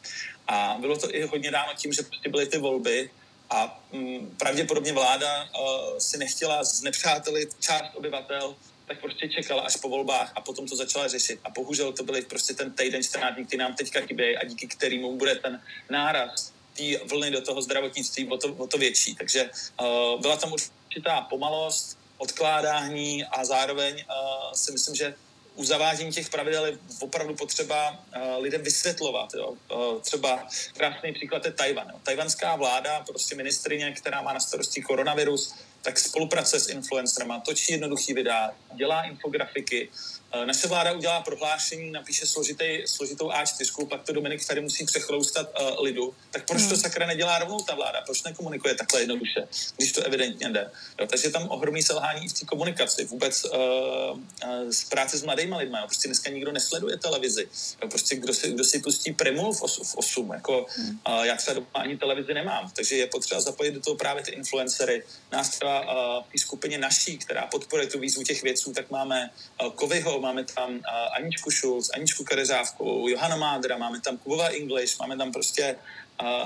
A 0.49 0.77
bylo 0.81 0.97
to 0.99 1.15
i 1.15 1.23
hodně 1.23 1.51
dáno 1.51 1.73
tím, 1.77 1.93
že 1.93 2.03
prostě 2.03 2.29
byly 2.29 2.47
ty 2.47 2.59
volby 2.59 3.11
a 3.51 3.81
mm, 3.93 4.37
pravděpodobně 4.39 4.93
vláda 4.93 5.45
uh, 5.45 5.99
si 5.99 6.19
nechtěla 6.19 6.65
znepřátelit 6.65 7.49
část 7.61 7.95
obyvatel, 7.95 8.57
tak 8.87 9.01
prostě 9.01 9.29
čekala 9.29 9.63
až 9.63 9.77
po 9.77 9.89
volbách 9.89 10.33
a 10.35 10.41
potom 10.41 10.67
to 10.67 10.77
začala 10.77 11.09
řešit. 11.09 11.41
A 11.45 11.51
bohužel 11.51 11.93
to 11.93 12.05
byly 12.05 12.23
prostě 12.23 12.55
ten 12.55 12.73
týden, 12.73 13.03
14 13.03 13.35
dní, 13.35 13.47
který 13.47 13.61
nám 13.61 13.75
teďka 13.75 14.01
chybějí 14.01 14.37
a 14.37 14.45
díky 14.45 14.67
kterému 14.67 15.17
bude 15.17 15.35
ten 15.35 15.63
náraz 15.91 16.53
té 16.77 17.05
vlny 17.05 17.31
do 17.31 17.41
toho 17.41 17.63
zdravotnictví 17.63 18.29
o 18.29 18.37
to, 18.37 18.55
o 18.55 18.67
to 18.67 18.79
větší. 18.79 19.15
Takže 19.15 19.51
uh, 19.81 20.21
byla 20.21 20.37
tam 20.37 20.53
určitá 20.53 21.21
pomalost, 21.21 21.98
odkládání 22.19 23.25
a 23.25 23.45
zároveň 23.45 23.95
uh, 23.95 24.53
si 24.53 24.73
myslím, 24.73 24.95
že 24.95 25.15
u 25.55 25.65
zavádění 25.65 26.13
těch 26.13 26.29
pravidel 26.29 26.67
je 26.67 26.79
opravdu 27.01 27.35
potřeba 27.35 27.91
uh, 27.91 28.43
lidem 28.43 28.63
vysvětlovat. 28.63 29.35
Jo. 29.35 29.55
Uh, 29.75 30.01
třeba 30.01 30.47
krásný 30.77 31.13
příklad 31.13 31.45
je 31.45 31.53
Tajvan. 31.53 31.93
Tajvanská 32.03 32.57
vláda, 32.57 33.01
prostě 33.01 33.35
ministrině, 33.35 33.93
která 33.93 34.23
má 34.23 34.33
na 34.33 34.41
starosti 34.41 34.83
koronavirus, 34.83 35.55
tak 35.83 35.99
spolupráce 35.99 36.61
s 36.61 36.69
influencerama, 36.69 37.41
točí 37.41 37.73
jednoduchý 37.73 38.15
videa, 38.15 38.51
dělá 38.75 39.03
infografiky, 39.03 39.89
Eh, 40.33 40.47
naše 40.47 40.69
vláda 40.69 40.93
udělá 40.93 41.21
prohlášení, 41.21 41.91
napíše 41.91 42.27
složitý, 42.27 42.83
složitou 42.87 43.29
A4, 43.31 43.89
pak 43.89 44.03
to 44.03 44.13
Dominik 44.13 44.47
tady 44.47 44.61
musí 44.61 44.85
přechloustat 44.85 45.49
uh, 45.61 45.85
lidu. 45.85 46.15
Tak 46.31 46.47
proč 46.47 46.63
to 46.63 46.69
hmm. 46.69 46.77
sakra 46.77 47.07
nedělá 47.07 47.39
rovnou 47.39 47.61
ta 47.61 47.75
vláda? 47.75 48.01
Proč 48.07 48.23
nekomunikuje 48.23 48.75
takhle 48.75 49.01
jednoduše, 49.01 49.49
když 49.77 49.93
to 49.93 50.03
evidentně 50.03 50.49
jde? 50.49 50.71
Jo, 51.01 51.07
takže 51.07 51.31
tam 51.31 51.49
ohromný 51.49 51.83
selhání 51.83 52.25
i 52.25 52.29
v 52.29 52.33
té 52.33 52.47
komunikaci, 52.47 53.05
vůbec 53.05 53.45
uh, 53.45 53.51
uh, 53.51 54.71
z 54.71 54.85
práce 54.85 55.19
s 55.19 55.23
mladými 55.23 55.57
lidmi. 55.57 55.79
Jo. 55.81 55.87
Prostě 55.87 56.09
dneska 56.09 56.31
nikdo 56.31 56.53
nesleduje 56.53 56.97
televizi. 56.97 57.49
Jo. 57.83 57.89
Prostě 57.89 58.17
kdo 58.17 58.35
si, 58.35 58.53
kdo 58.53 58.65
si 58.65 58.79
pustí 58.79 59.13
Primu 59.13 59.53
v, 59.53 59.63
os, 59.63 59.93
v 59.93 59.97
8, 59.97 60.33
jako 60.33 60.67
uh, 61.09 61.23
já 61.23 61.37
třeba 61.37 61.55
doma 61.55 61.67
ani 61.75 61.97
televizi 61.97 62.35
nemám, 62.35 62.71
takže 62.77 62.97
je 62.97 63.07
potřeba 63.07 63.41
zapojit 63.41 63.71
do 63.71 63.81
toho 63.81 63.97
právě 63.97 64.23
ty 64.23 64.31
influencery. 64.31 65.05
Nás 65.33 65.51
třeba 65.69 66.21
v 66.29 66.33
té 66.33 66.39
skupině 66.39 66.79
naší, 66.79 67.19
která 67.19 67.47
podporuje 67.47 67.89
tu 67.89 67.99
výzvu 67.99 68.23
těch 68.23 68.43
věců, 68.43 68.73
tak 68.73 68.91
máme 68.91 69.31
uh, 69.63 69.73
Kovyho, 69.73 70.21
máme 70.21 70.45
tam 70.45 70.71
uh, 70.71 70.81
Aničku 71.17 71.51
Šulc, 71.51 71.91
Aničku 71.95 72.25
Kadeřávku, 72.25 73.07
Johana 73.09 73.37
Mádra, 73.37 73.79
máme 73.79 74.01
tam 74.01 74.17
Kubova 74.17 74.49
English, 74.49 74.99
máme 74.99 75.17
tam 75.17 75.33
prostě 75.33 75.77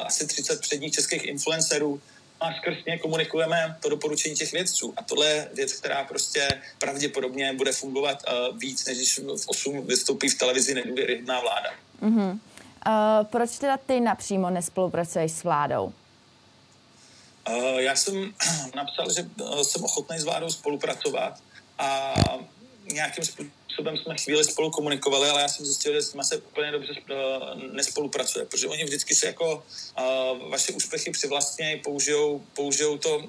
asi 0.05 0.27
30 0.27 0.61
předních 0.61 0.93
českých 0.93 1.25
influencerů, 1.25 2.01
a 2.41 2.55
skrz 2.55 2.85
ně 2.87 2.99
komunikujeme 2.99 3.77
to 3.81 3.89
doporučení 3.89 4.35
těch 4.35 4.53
vědců. 4.53 4.95
A 4.97 5.03
tohle 5.03 5.27
je 5.27 5.49
věc, 5.55 5.73
která 5.73 6.05
prostě 6.05 6.49
pravděpodobně 6.79 7.53
bude 7.53 7.73
fungovat 7.73 8.19
uh, 8.29 8.59
víc, 8.59 8.87
než 8.87 8.97
když 8.97 9.19
v 9.19 9.49
8 9.49 9.87
vystoupí 9.87 10.29
v 10.29 10.39
televizi 10.39 10.75
nedůvěryhodná 10.75 11.41
vláda. 11.41 11.71
Mm-hmm. 12.03 12.31
Uh, 12.33 13.27
proč 13.27 13.59
teda 13.59 13.77
ty 13.77 14.01
napřímo 14.01 14.51
nespolupracuješ 14.51 15.33
s 15.33 15.45
vládou? 15.45 15.93
Uh, 17.49 17.79
já 17.79 17.97
jsem 17.97 18.35
napsal, 18.75 19.13
že 19.13 19.31
jsem 19.63 19.85
ochotný 19.85 20.19
s 20.19 20.25
vládou 20.25 20.51
spolupracovat 20.51 21.43
a 21.79 22.15
nějakým 22.93 23.25
způsobem 23.25 23.53
jsme 23.77 24.17
chvíli 24.19 24.45
spolu 24.45 24.71
komunikovali, 24.71 25.29
ale 25.29 25.43
já 25.43 25.49
jsem 25.49 25.67
zjistil, 25.67 25.93
že 25.93 26.03
s 26.03 26.13
nimi 26.13 26.25
se 26.25 26.37
úplně 26.37 26.73
dobře 26.73 26.93
uh, 26.93 27.63
nespolupracuje, 27.73 28.45
protože 28.45 28.69
oni 28.69 28.85
vždycky 28.85 29.15
se 29.15 29.27
jako 29.27 29.65
uh, 29.99 30.51
vaše 30.51 30.73
úspěchy 30.73 31.11
přivlastně 31.11 31.81
použijou, 31.85 32.45
použijou 32.55 32.99
to 32.99 33.17
uh, 33.17 33.25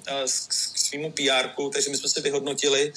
k 0.47 0.53
svýmu 0.77 1.11
pr 1.11 1.49
takže 1.73 1.89
my 1.89 1.97
jsme 1.97 2.09
si 2.09 2.21
vyhodnotili 2.21 2.93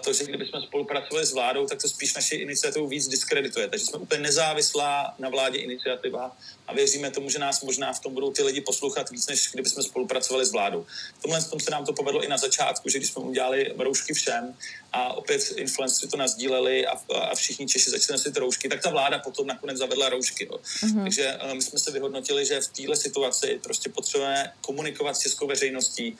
to, 0.00 0.12
že 0.12 0.24
kdybychom 0.24 0.62
spolupracovali 0.62 1.26
s 1.26 1.32
vládou, 1.32 1.66
tak 1.66 1.82
to 1.82 1.88
spíš 1.88 2.14
naši 2.14 2.34
iniciativu 2.34 2.86
víc 2.86 3.08
diskredituje. 3.08 3.68
Takže 3.68 3.86
jsme 3.86 3.98
úplně 3.98 4.20
nezávislá 4.20 5.14
na 5.18 5.28
vládě 5.28 5.58
iniciativa 5.58 6.36
a 6.66 6.74
věříme 6.74 7.10
tomu, 7.10 7.30
že 7.30 7.38
nás 7.38 7.62
možná 7.62 7.92
v 7.92 8.00
tom 8.00 8.14
budou 8.14 8.32
ty 8.32 8.42
lidi 8.42 8.60
poslouchat 8.60 9.10
víc, 9.10 9.26
než 9.26 9.50
kdybychom 9.52 9.82
spolupracovali 9.82 10.46
s 10.46 10.52
vládou. 10.52 10.86
V 11.18 11.22
tomhle 11.22 11.42
tom 11.42 11.60
se 11.60 11.70
nám 11.70 11.84
to 11.86 11.92
povedlo 11.92 12.24
i 12.24 12.28
na 12.28 12.36
začátku, 12.36 12.88
že 12.88 12.98
když 12.98 13.10
jsme 13.10 13.22
udělali 13.22 13.74
roušky 13.78 14.14
všem 14.14 14.56
a 14.92 15.12
opět 15.12 15.52
influenceri 15.56 16.10
to 16.10 16.16
nazdíleli 16.16 16.79
a, 16.86 17.00
a 17.30 17.34
všichni 17.34 17.66
Češi 17.66 17.90
začali 17.90 18.18
nosit 18.18 18.36
roušky, 18.36 18.68
tak 18.68 18.82
ta 18.82 18.90
vláda 18.90 19.18
potom 19.18 19.46
nakonec 19.46 19.78
zavedla 19.78 20.08
roušky. 20.08 20.44
Jo. 20.44 20.58
Mm-hmm. 20.58 21.02
Takže 21.02 21.38
uh, 21.44 21.54
my 21.54 21.62
jsme 21.62 21.78
se 21.78 21.90
vyhodnotili, 21.90 22.46
že 22.46 22.60
v 22.60 22.68
této 22.68 22.96
situaci 22.96 23.60
prostě 23.62 23.90
potřebujeme 23.90 24.52
komunikovat 24.60 25.16
s 25.16 25.20
českou 25.20 25.46
veřejností, 25.46 26.16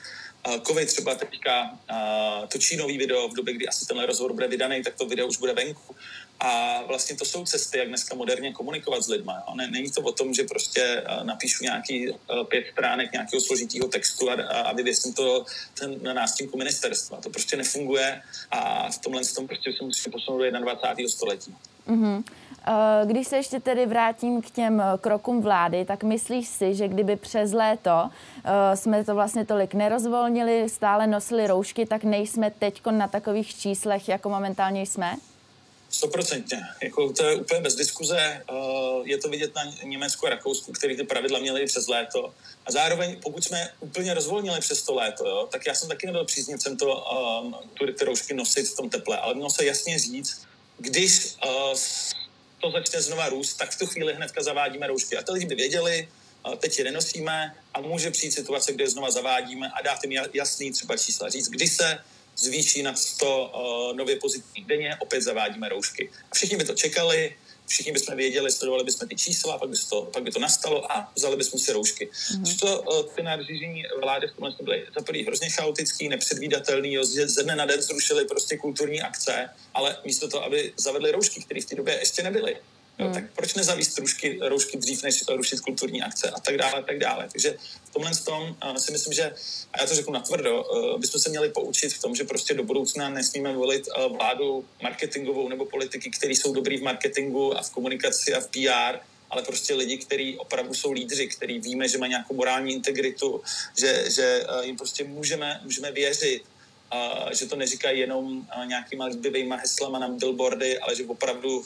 Kovy 0.63 0.85
třeba 0.85 1.15
teďka 1.15 1.77
točí 2.47 2.77
nový 2.77 2.97
video 2.97 3.27
v 3.27 3.33
době, 3.33 3.53
kdy 3.53 3.67
asi 3.67 3.85
tenhle 3.85 4.05
rozhovor 4.05 4.33
bude 4.33 4.47
vydaný, 4.47 4.83
tak 4.83 4.95
to 4.95 5.05
video 5.05 5.27
už 5.27 5.37
bude 5.37 5.53
venku. 5.53 5.95
A 6.39 6.81
vlastně 6.87 7.15
to 7.15 7.25
jsou 7.25 7.45
cesty, 7.45 7.77
jak 7.77 7.87
dneska 7.87 8.15
moderně 8.15 8.53
komunikovat 8.53 9.03
s 9.03 9.07
lidmi. 9.07 9.31
Není 9.69 9.91
to 9.91 10.01
o 10.01 10.11
tom, 10.11 10.33
že 10.33 10.43
prostě 10.43 11.03
napíšu 11.23 11.63
nějaký 11.63 12.13
pět 12.49 12.65
stránek 12.71 13.11
nějakého 13.11 13.41
složitého 13.41 13.87
textu 13.87 14.29
a, 14.29 14.33
a 14.33 14.73
vyvěsím 14.73 15.13
to 15.13 15.45
ten, 15.79 16.03
na 16.03 16.13
nástínku 16.13 16.57
ministerstva. 16.57 17.21
To 17.21 17.29
prostě 17.29 17.57
nefunguje 17.57 18.21
a 18.51 18.91
v 18.91 18.97
tomhle 18.97 19.21
tom 19.35 19.47
prostě 19.47 19.73
se 19.77 19.83
musíme 19.83 20.11
posunout 20.11 20.37
do 20.37 20.59
21. 20.59 21.09
století. 21.09 21.55
Mm-hmm. 21.87 22.23
Když 23.05 23.27
se 23.27 23.35
ještě 23.35 23.59
tedy 23.59 23.85
vrátím 23.85 24.41
k 24.41 24.51
těm 24.51 24.83
krokům 25.01 25.41
vlády, 25.41 25.85
tak 25.85 26.03
myslíš 26.03 26.47
si, 26.47 26.75
že 26.75 26.87
kdyby 26.87 27.15
přes 27.15 27.53
léto 27.53 28.09
jsme 28.75 29.03
to 29.03 29.15
vlastně 29.15 29.45
tolik 29.45 29.73
nerozvolnili, 29.73 30.69
stále 30.69 31.07
nosili 31.07 31.47
roušky, 31.47 31.85
tak 31.85 32.03
nejsme 32.03 32.51
teď 32.59 32.81
na 32.91 33.07
takových 33.07 33.55
číslech, 33.55 34.09
jako 34.09 34.29
momentálně 34.29 34.81
jsme? 34.81 35.17
Stoprocentně. 35.89 36.61
Jako 36.83 37.13
to 37.13 37.23
je 37.23 37.35
úplně 37.35 37.61
bez 37.61 37.75
diskuze. 37.75 38.43
Je 39.03 39.17
to 39.17 39.29
vidět 39.29 39.55
na 39.55 39.61
Německu 39.83 40.27
a 40.27 40.29
Rakousku, 40.29 40.71
který 40.71 40.97
ty 40.97 41.03
pravidla 41.03 41.39
měli 41.39 41.65
přes 41.65 41.87
léto. 41.87 42.33
A 42.65 42.71
zároveň, 42.71 43.17
pokud 43.23 43.43
jsme 43.43 43.69
úplně 43.79 44.13
rozvolnili 44.13 44.59
přes 44.59 44.81
to 44.81 44.93
léto, 44.93 45.27
jo, 45.27 45.47
tak 45.51 45.65
já 45.65 45.73
jsem 45.73 45.89
taky 45.89 46.05
nebyl 46.05 46.25
příznivcem 46.25 46.77
to, 46.77 47.05
ty 47.97 48.05
roušky 48.05 48.33
nosit 48.33 48.67
v 48.67 48.75
tom 48.75 48.89
teple, 48.89 49.17
ale 49.17 49.33
mělo 49.33 49.49
se 49.49 49.65
jasně 49.65 49.99
říct, 49.99 50.47
když 50.77 51.37
to 52.61 52.71
začne 52.71 53.01
znova 53.01 53.29
růst, 53.29 53.53
tak 53.53 53.71
v 53.71 53.79
tu 53.79 53.85
chvíli 53.85 54.13
hnedka 54.13 54.43
zavádíme 54.43 54.87
roušky. 54.87 55.17
A 55.17 55.21
ty 55.21 55.31
lidi 55.31 55.45
by 55.45 55.55
věděli, 55.55 56.07
teď 56.57 56.77
je 56.77 56.83
nenosíme 56.83 57.55
a 57.73 57.81
může 57.81 58.11
přijít 58.11 58.31
situace, 58.31 58.73
kde 58.73 58.83
je 58.83 58.89
znova 58.89 59.11
zavádíme 59.11 59.69
a 59.69 59.81
dát 59.81 60.03
jim 60.03 60.23
jasný 60.33 60.71
třeba 60.71 60.97
čísla. 60.97 61.29
Říct, 61.29 61.49
kdy 61.49 61.67
se 61.67 61.99
zvýší 62.37 62.83
na 62.83 62.95
100 62.95 63.25
uh, 63.25 63.97
nově 63.97 64.15
pozitivních 64.15 64.65
denně, 64.65 64.95
opět 64.99 65.21
zavádíme 65.21 65.69
roušky. 65.69 66.09
A 66.31 66.35
všichni 66.35 66.57
by 66.57 66.63
to 66.63 66.73
čekali, 66.73 67.35
všichni 67.71 67.91
bychom 67.91 68.15
věděli, 68.15 68.51
sledovali 68.51 68.83
bychom 68.83 69.07
ty 69.07 69.15
čísla, 69.15 69.57
pak 69.57 69.69
by 69.69 69.77
to, 69.89 70.01
pak 70.13 70.23
by 70.23 70.31
to 70.31 70.39
nastalo 70.39 70.91
a 70.91 71.11
vzali 71.15 71.37
bychom 71.37 71.59
si 71.59 71.71
roušky. 71.71 72.09
Mm-hmm. 72.11 72.59
to 72.59 72.81
uh, 72.81 73.15
ty 73.15 73.23
nařízení 73.23 73.83
vlády 74.01 74.27
v 74.27 74.31
tomhle 74.31 74.51
byly 74.61 74.87
za 74.95 75.01
prvý 75.01 75.25
hrozně 75.25 75.49
chaotický, 75.49 76.09
nepředvídatelný, 76.09 76.93
jo, 76.93 77.03
ze 77.05 77.43
dne 77.43 77.55
na 77.55 77.65
den 77.65 77.81
zrušili 77.81 78.25
prostě 78.25 78.57
kulturní 78.57 79.01
akce, 79.01 79.49
ale 79.73 79.97
místo 80.05 80.27
toho, 80.27 80.43
aby 80.45 80.73
zavedli 80.77 81.11
roušky, 81.11 81.41
které 81.41 81.61
v 81.61 81.65
té 81.65 81.75
době 81.75 81.99
ještě 81.99 82.23
nebyly, 82.23 82.57
Hmm. 83.05 83.13
tak 83.13 83.23
proč 83.35 83.53
nezavíst 83.53 83.97
roušky, 83.99 84.39
roušky 84.41 84.77
dřív, 84.77 85.03
než 85.03 85.23
rušit 85.35 85.59
kulturní 85.59 86.01
akce 86.01 86.29
a 86.29 86.39
tak 86.39 86.57
dále, 86.57 86.73
a 86.73 86.81
tak 86.81 86.99
dále. 86.99 87.27
Takže 87.31 87.55
v 87.85 87.93
tomhle 87.93 88.11
tom 88.25 88.55
si 88.77 88.91
myslím, 88.91 89.13
že, 89.13 89.33
a 89.73 89.81
já 89.81 89.87
to 89.87 89.95
řeknu 89.95 90.13
natvrdo, 90.13 90.65
bychom 90.97 91.21
se 91.21 91.29
měli 91.29 91.49
poučit 91.49 91.93
v 91.93 92.01
tom, 92.01 92.15
že 92.15 92.23
prostě 92.23 92.53
do 92.53 92.63
budoucna 92.63 93.09
nesmíme 93.09 93.53
volit 93.53 93.87
uh, 93.87 94.17
vládu 94.17 94.65
marketingovou 94.81 95.49
nebo 95.49 95.65
politiky, 95.65 96.09
kteří 96.09 96.35
jsou 96.35 96.53
dobrý 96.53 96.77
v 96.77 96.83
marketingu 96.83 97.57
a 97.57 97.61
v 97.61 97.69
komunikaci 97.69 98.33
a 98.33 98.41
v 98.41 98.47
PR, 98.47 98.99
ale 99.29 99.41
prostě 99.43 99.73
lidi, 99.73 99.97
kteří 99.97 100.37
opravdu 100.37 100.73
jsou 100.73 100.91
lídři, 100.91 101.27
který 101.27 101.59
víme, 101.59 101.87
že 101.87 101.97
mají 101.97 102.09
nějakou 102.09 102.35
morální 102.35 102.73
integritu, 102.73 103.41
že, 103.77 104.05
že 104.11 104.43
uh, 104.43 104.65
jim 104.65 104.77
prostě 104.77 105.03
můžeme, 105.03 105.61
můžeme 105.63 105.91
věřit, 105.91 106.43
uh, 106.93 107.31
že 107.31 107.45
to 107.45 107.55
neříkají 107.55 107.99
jenom 107.99 108.47
nějakýma 108.65 109.05
líbivýma 109.05 109.55
heslama 109.55 109.99
na 109.99 110.07
billboardy, 110.07 110.79
ale 110.79 110.95
že 110.95 111.05
opravdu 111.05 111.63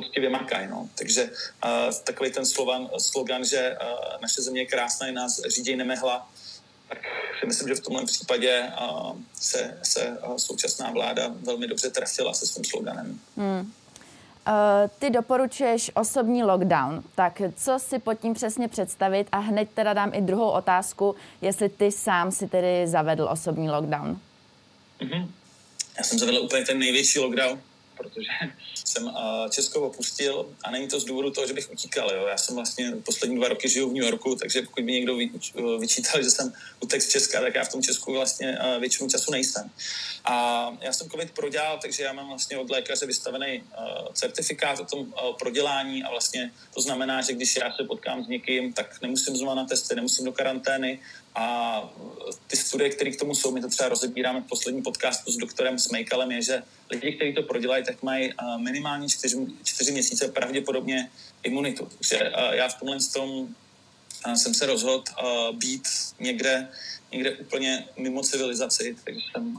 poctivě 0.00 0.30
makají. 0.30 0.68
No. 0.70 0.88
Takže 0.98 1.22
uh, 1.24 1.94
takový 2.04 2.30
ten 2.30 2.46
slovan, 2.46 2.88
slogan, 2.98 3.44
že 3.44 3.76
uh, 3.82 4.20
naše 4.22 4.42
země 4.42 4.60
je 4.60 4.66
krásná, 4.66 5.06
je 5.06 5.12
nás 5.12 5.40
řídí 5.48 5.76
nemehla, 5.76 6.28
tak 6.88 6.98
si 7.40 7.46
myslím, 7.46 7.68
že 7.68 7.74
v 7.74 7.80
tomhle 7.80 8.04
případě 8.04 8.52
uh, 8.80 9.16
se, 9.34 9.78
se 9.82 10.18
uh, 10.26 10.36
současná 10.36 10.90
vláda 10.90 11.34
velmi 11.42 11.66
dobře 11.66 11.90
trefila 11.90 12.34
se 12.34 12.46
svým 12.46 12.64
sloganem. 12.64 13.20
Hmm. 13.36 13.72
Ty 14.98 15.10
doporučuješ 15.10 15.90
osobní 15.94 16.42
lockdown, 16.42 17.02
tak 17.14 17.42
co 17.56 17.78
si 17.78 17.98
pod 17.98 18.14
tím 18.14 18.34
přesně 18.34 18.68
představit 18.68 19.28
a 19.32 19.38
hned 19.38 19.68
teda 19.74 19.92
dám 19.92 20.10
i 20.14 20.20
druhou 20.20 20.50
otázku, 20.50 21.14
jestli 21.40 21.68
ty 21.68 21.92
sám 21.92 22.32
si 22.32 22.48
tedy 22.48 22.86
zavedl 22.86 23.28
osobní 23.32 23.70
lockdown. 23.70 24.20
Mm-hmm. 25.00 25.28
Já 25.98 26.04
jsem 26.04 26.18
zavedl 26.18 26.38
úplně 26.38 26.64
ten 26.64 26.78
největší 26.78 27.18
lockdown, 27.18 27.60
protože 27.98 28.30
jsem 28.74 29.10
Česko 29.50 29.80
opustil 29.80 30.54
a 30.64 30.70
není 30.70 30.88
to 30.88 31.00
z 31.00 31.04
důvodu 31.04 31.30
toho, 31.30 31.46
že 31.46 31.52
bych 31.52 31.70
utíkal. 31.72 32.10
Jo. 32.14 32.26
Já 32.26 32.38
jsem 32.38 32.54
vlastně 32.54 32.92
poslední 33.04 33.36
dva 33.36 33.48
roky 33.48 33.68
žiju 33.68 33.90
v 33.90 33.94
New 33.94 34.04
Yorku, 34.04 34.34
takže 34.34 34.62
pokud 34.62 34.84
by 34.84 34.92
někdo 34.92 35.16
vyčítal, 35.78 36.22
že 36.22 36.30
jsem 36.30 36.52
utek 36.80 37.02
z 37.02 37.08
Česka, 37.08 37.40
tak 37.40 37.54
já 37.54 37.64
v 37.64 37.72
tom 37.72 37.82
Česku 37.82 38.12
vlastně 38.12 38.58
většinu 38.80 39.08
času 39.08 39.30
nejsem. 39.30 39.70
A 40.24 40.66
já 40.80 40.92
jsem 40.92 41.10
COVID 41.10 41.30
prodělal, 41.30 41.78
takže 41.82 42.02
já 42.02 42.12
mám 42.12 42.28
vlastně 42.28 42.58
od 42.58 42.70
lékaře 42.70 43.06
vystavený 43.06 43.64
certifikát 44.12 44.80
o 44.80 44.84
tom 44.84 45.14
prodělání 45.38 46.04
a 46.04 46.10
vlastně 46.10 46.50
to 46.74 46.80
znamená, 46.80 47.22
že 47.22 47.32
když 47.32 47.56
já 47.56 47.72
se 47.76 47.84
potkám 47.84 48.24
s 48.24 48.28
někým, 48.28 48.72
tak 48.72 49.02
nemusím 49.02 49.36
znovu 49.36 49.54
na 49.54 49.64
testy, 49.64 49.94
nemusím 49.94 50.24
do 50.24 50.32
karantény 50.32 51.00
a 51.34 51.82
ty 52.46 52.56
studie, 52.56 52.90
které 52.90 53.10
k 53.10 53.18
tomu 53.18 53.34
jsou, 53.34 53.50
my 53.50 53.60
to 53.60 53.68
třeba 53.68 53.88
rozebíráme 53.88 54.40
v 54.40 54.48
posledním 54.48 54.82
podcastu 54.82 55.32
s 55.32 55.36
doktorem 55.36 55.78
Smejkalem, 55.78 56.32
je, 56.32 56.42
že 56.42 56.62
lidi, 56.90 57.12
kteří 57.12 57.34
to 57.34 57.42
prodělají, 57.42 57.84
tak 57.88 58.02
mají 58.02 58.32
minimálně 58.56 59.08
čtyři, 59.08 59.36
čtyři 59.64 59.92
měsíce 59.92 60.28
pravděpodobně 60.28 61.10
imunitu. 61.42 61.88
Takže 61.96 62.32
já 62.52 62.68
v 62.68 62.74
tomhle 62.74 62.98
tom 63.12 63.48
jsem 64.34 64.54
se 64.54 64.66
rozhodl 64.66 65.04
být 65.52 65.88
někde, 66.20 66.68
někde 67.12 67.36
úplně 67.36 67.88
mimo 67.96 68.22
civilizaci, 68.22 68.96
takže 69.04 69.20
jsem 69.20 69.56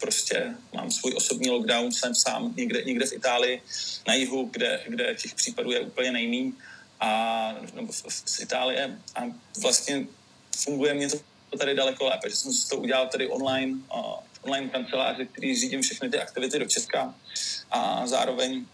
prostě 0.00 0.54
mám 0.74 0.90
svůj 0.90 1.12
osobní 1.16 1.50
lockdown, 1.50 1.92
jsem 1.92 2.14
sám 2.14 2.54
někde, 2.56 2.82
někde 2.82 3.06
v 3.06 3.12
Itálii 3.12 3.62
na 4.08 4.14
jihu, 4.14 4.48
kde, 4.52 4.80
kde 4.88 5.14
těch 5.14 5.34
případů 5.34 5.70
je 5.70 5.80
úplně 5.80 6.12
nejmíň 6.12 6.52
a 7.00 7.10
nebo 7.74 7.92
z 8.08 8.40
Itálie 8.40 8.98
a 9.14 9.20
vlastně 9.60 10.06
funguje 10.56 10.94
mě 10.94 11.08
to 11.50 11.58
tady 11.58 11.74
daleko 11.74 12.04
lépe, 12.04 12.30
že 12.30 12.36
jsem 12.36 12.52
si 12.52 12.68
to 12.68 12.76
udělal 12.76 13.08
tady 13.08 13.28
online, 13.28 13.78
online 14.42 14.68
kanceláři, 14.68 15.26
který 15.26 15.56
řídím 15.56 15.82
všechny 15.82 16.10
ty 16.10 16.18
aktivity 16.18 16.58
do 16.58 16.64
Česka 16.64 17.14
a 17.70 18.06
zároveň 18.06 18.66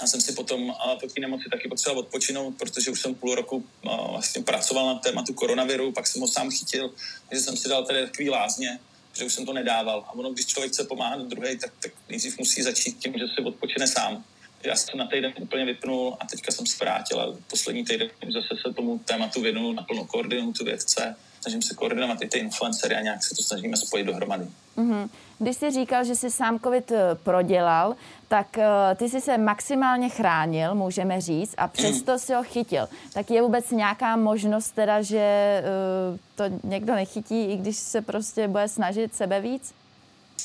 já 0.00 0.06
jsem 0.06 0.20
si 0.20 0.32
potom 0.32 0.74
po 1.00 1.06
té 1.06 1.20
nemoci 1.20 1.44
taky 1.50 1.68
potřeboval 1.68 2.00
odpočinout, 2.00 2.58
protože 2.58 2.90
už 2.90 3.00
jsem 3.00 3.14
půl 3.14 3.34
roku 3.34 3.64
vlastně 4.10 4.42
pracoval 4.42 4.86
na 4.86 4.94
tématu 4.94 5.34
koronaviru, 5.34 5.92
pak 5.92 6.06
jsem 6.06 6.20
ho 6.20 6.28
sám 6.28 6.50
chytil, 6.50 6.94
takže 7.28 7.44
jsem 7.44 7.56
si 7.56 7.68
dal 7.68 7.84
tady 7.84 8.06
takový 8.06 8.30
lázně, 8.30 8.78
že 9.12 9.24
už 9.24 9.32
jsem 9.32 9.46
to 9.46 9.52
nedával. 9.52 10.04
A 10.08 10.12
ono, 10.12 10.32
když 10.32 10.46
člověk 10.46 10.72
chce 10.72 10.84
pomáhat 10.84 11.20
druhé, 11.20 11.56
tak, 11.56 11.72
tak 11.82 11.92
nejdřív 12.08 12.38
musí 12.38 12.62
začít 12.62 12.98
tím, 12.98 13.12
že 13.12 13.24
si 13.34 13.42
odpočine 13.42 13.86
sám. 13.88 14.24
Já 14.62 14.76
jsem 14.76 14.98
na 14.98 15.06
týden 15.06 15.32
úplně 15.40 15.64
vypnul 15.64 16.16
a 16.20 16.26
teďka 16.26 16.52
jsem 16.52 16.66
se 16.66 16.76
vrátil 16.80 17.20
a 17.20 17.36
poslední 17.50 17.84
týden 17.84 18.10
zase 18.32 18.62
se 18.66 18.74
tomu 18.74 18.98
tématu 18.98 19.40
věnul, 19.40 19.74
naplno 19.74 20.04
koordinuju 20.04 20.52
tu 20.52 20.64
vědce, 20.64 21.16
snažím 21.46 21.62
se 21.62 21.74
koordinovat 21.74 22.22
i 22.22 22.28
ty 22.28 22.38
influencery 22.38 22.94
a 22.94 23.00
nějak 23.00 23.24
se 23.24 23.34
to 23.34 23.42
snažíme 23.42 23.76
spojit 23.76 24.06
dohromady. 24.06 24.46
Mm-hmm. 24.78 25.08
Když 25.38 25.56
jsi 25.56 25.70
říkal, 25.70 26.04
že 26.04 26.14
jsi 26.14 26.30
sám 26.30 26.58
covid 26.60 26.90
eh, 26.90 27.14
prodělal, 27.14 27.94
tak 28.28 28.46
uh, 28.58 28.64
ty 28.96 29.08
jsi 29.08 29.20
se 29.20 29.38
maximálně 29.38 30.08
chránil, 30.08 30.74
můžeme 30.74 31.20
říct, 31.20 31.54
a 31.56 31.68
přesto 31.68 32.12
mm. 32.12 32.18
si 32.18 32.34
ho 32.34 32.42
chytil. 32.42 32.88
Tak 33.12 33.30
je 33.30 33.42
vůbec 33.42 33.70
nějaká 33.70 34.16
možnost 34.16 34.70
teda, 34.70 35.02
že 35.02 35.62
uh, 36.10 36.18
to 36.34 36.44
někdo 36.64 36.94
nechytí, 36.94 37.44
i 37.44 37.56
když 37.56 37.76
se 37.76 38.02
prostě 38.02 38.48
bude 38.48 38.68
snažit 38.68 39.14
sebe 39.14 39.40
víc? 39.40 39.74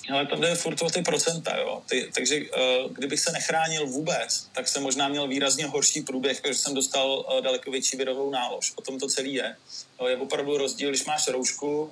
Ale 0.10 0.27
tam 0.27 0.41
jde 0.41 0.56
furt 0.56 0.82
o 0.82 0.89
ty 0.89 1.01
procenta, 1.01 1.58
jo. 1.58 1.82
Ty, 1.89 2.12
takže 2.15 2.36
uh, 2.36 2.91
kdybych 2.91 3.19
se 3.19 3.32
nechránil 3.32 3.88
vůbec, 3.88 4.47
tak 4.54 4.67
jsem 4.67 4.84
možná 4.84 5.08
měl 5.08 5.27
výrazně 5.27 5.65
horší 5.65 6.01
průběh, 6.01 6.41
protože 6.41 6.56
jsem 6.56 6.73
dostal 6.73 7.10
uh, 7.10 7.41
daleko 7.41 7.71
větší 7.71 7.97
virovou 7.97 8.30
nálož. 8.30 8.73
O 8.75 8.82
tom 8.82 8.99
to 8.99 9.08
celý 9.08 9.34
je. 9.34 9.56
Uh, 10.01 10.08
je 10.08 10.17
opravdu 10.17 10.58
rozdíl, 10.58 10.89
když 10.89 11.06
máš 11.06 11.27
roušku 11.27 11.91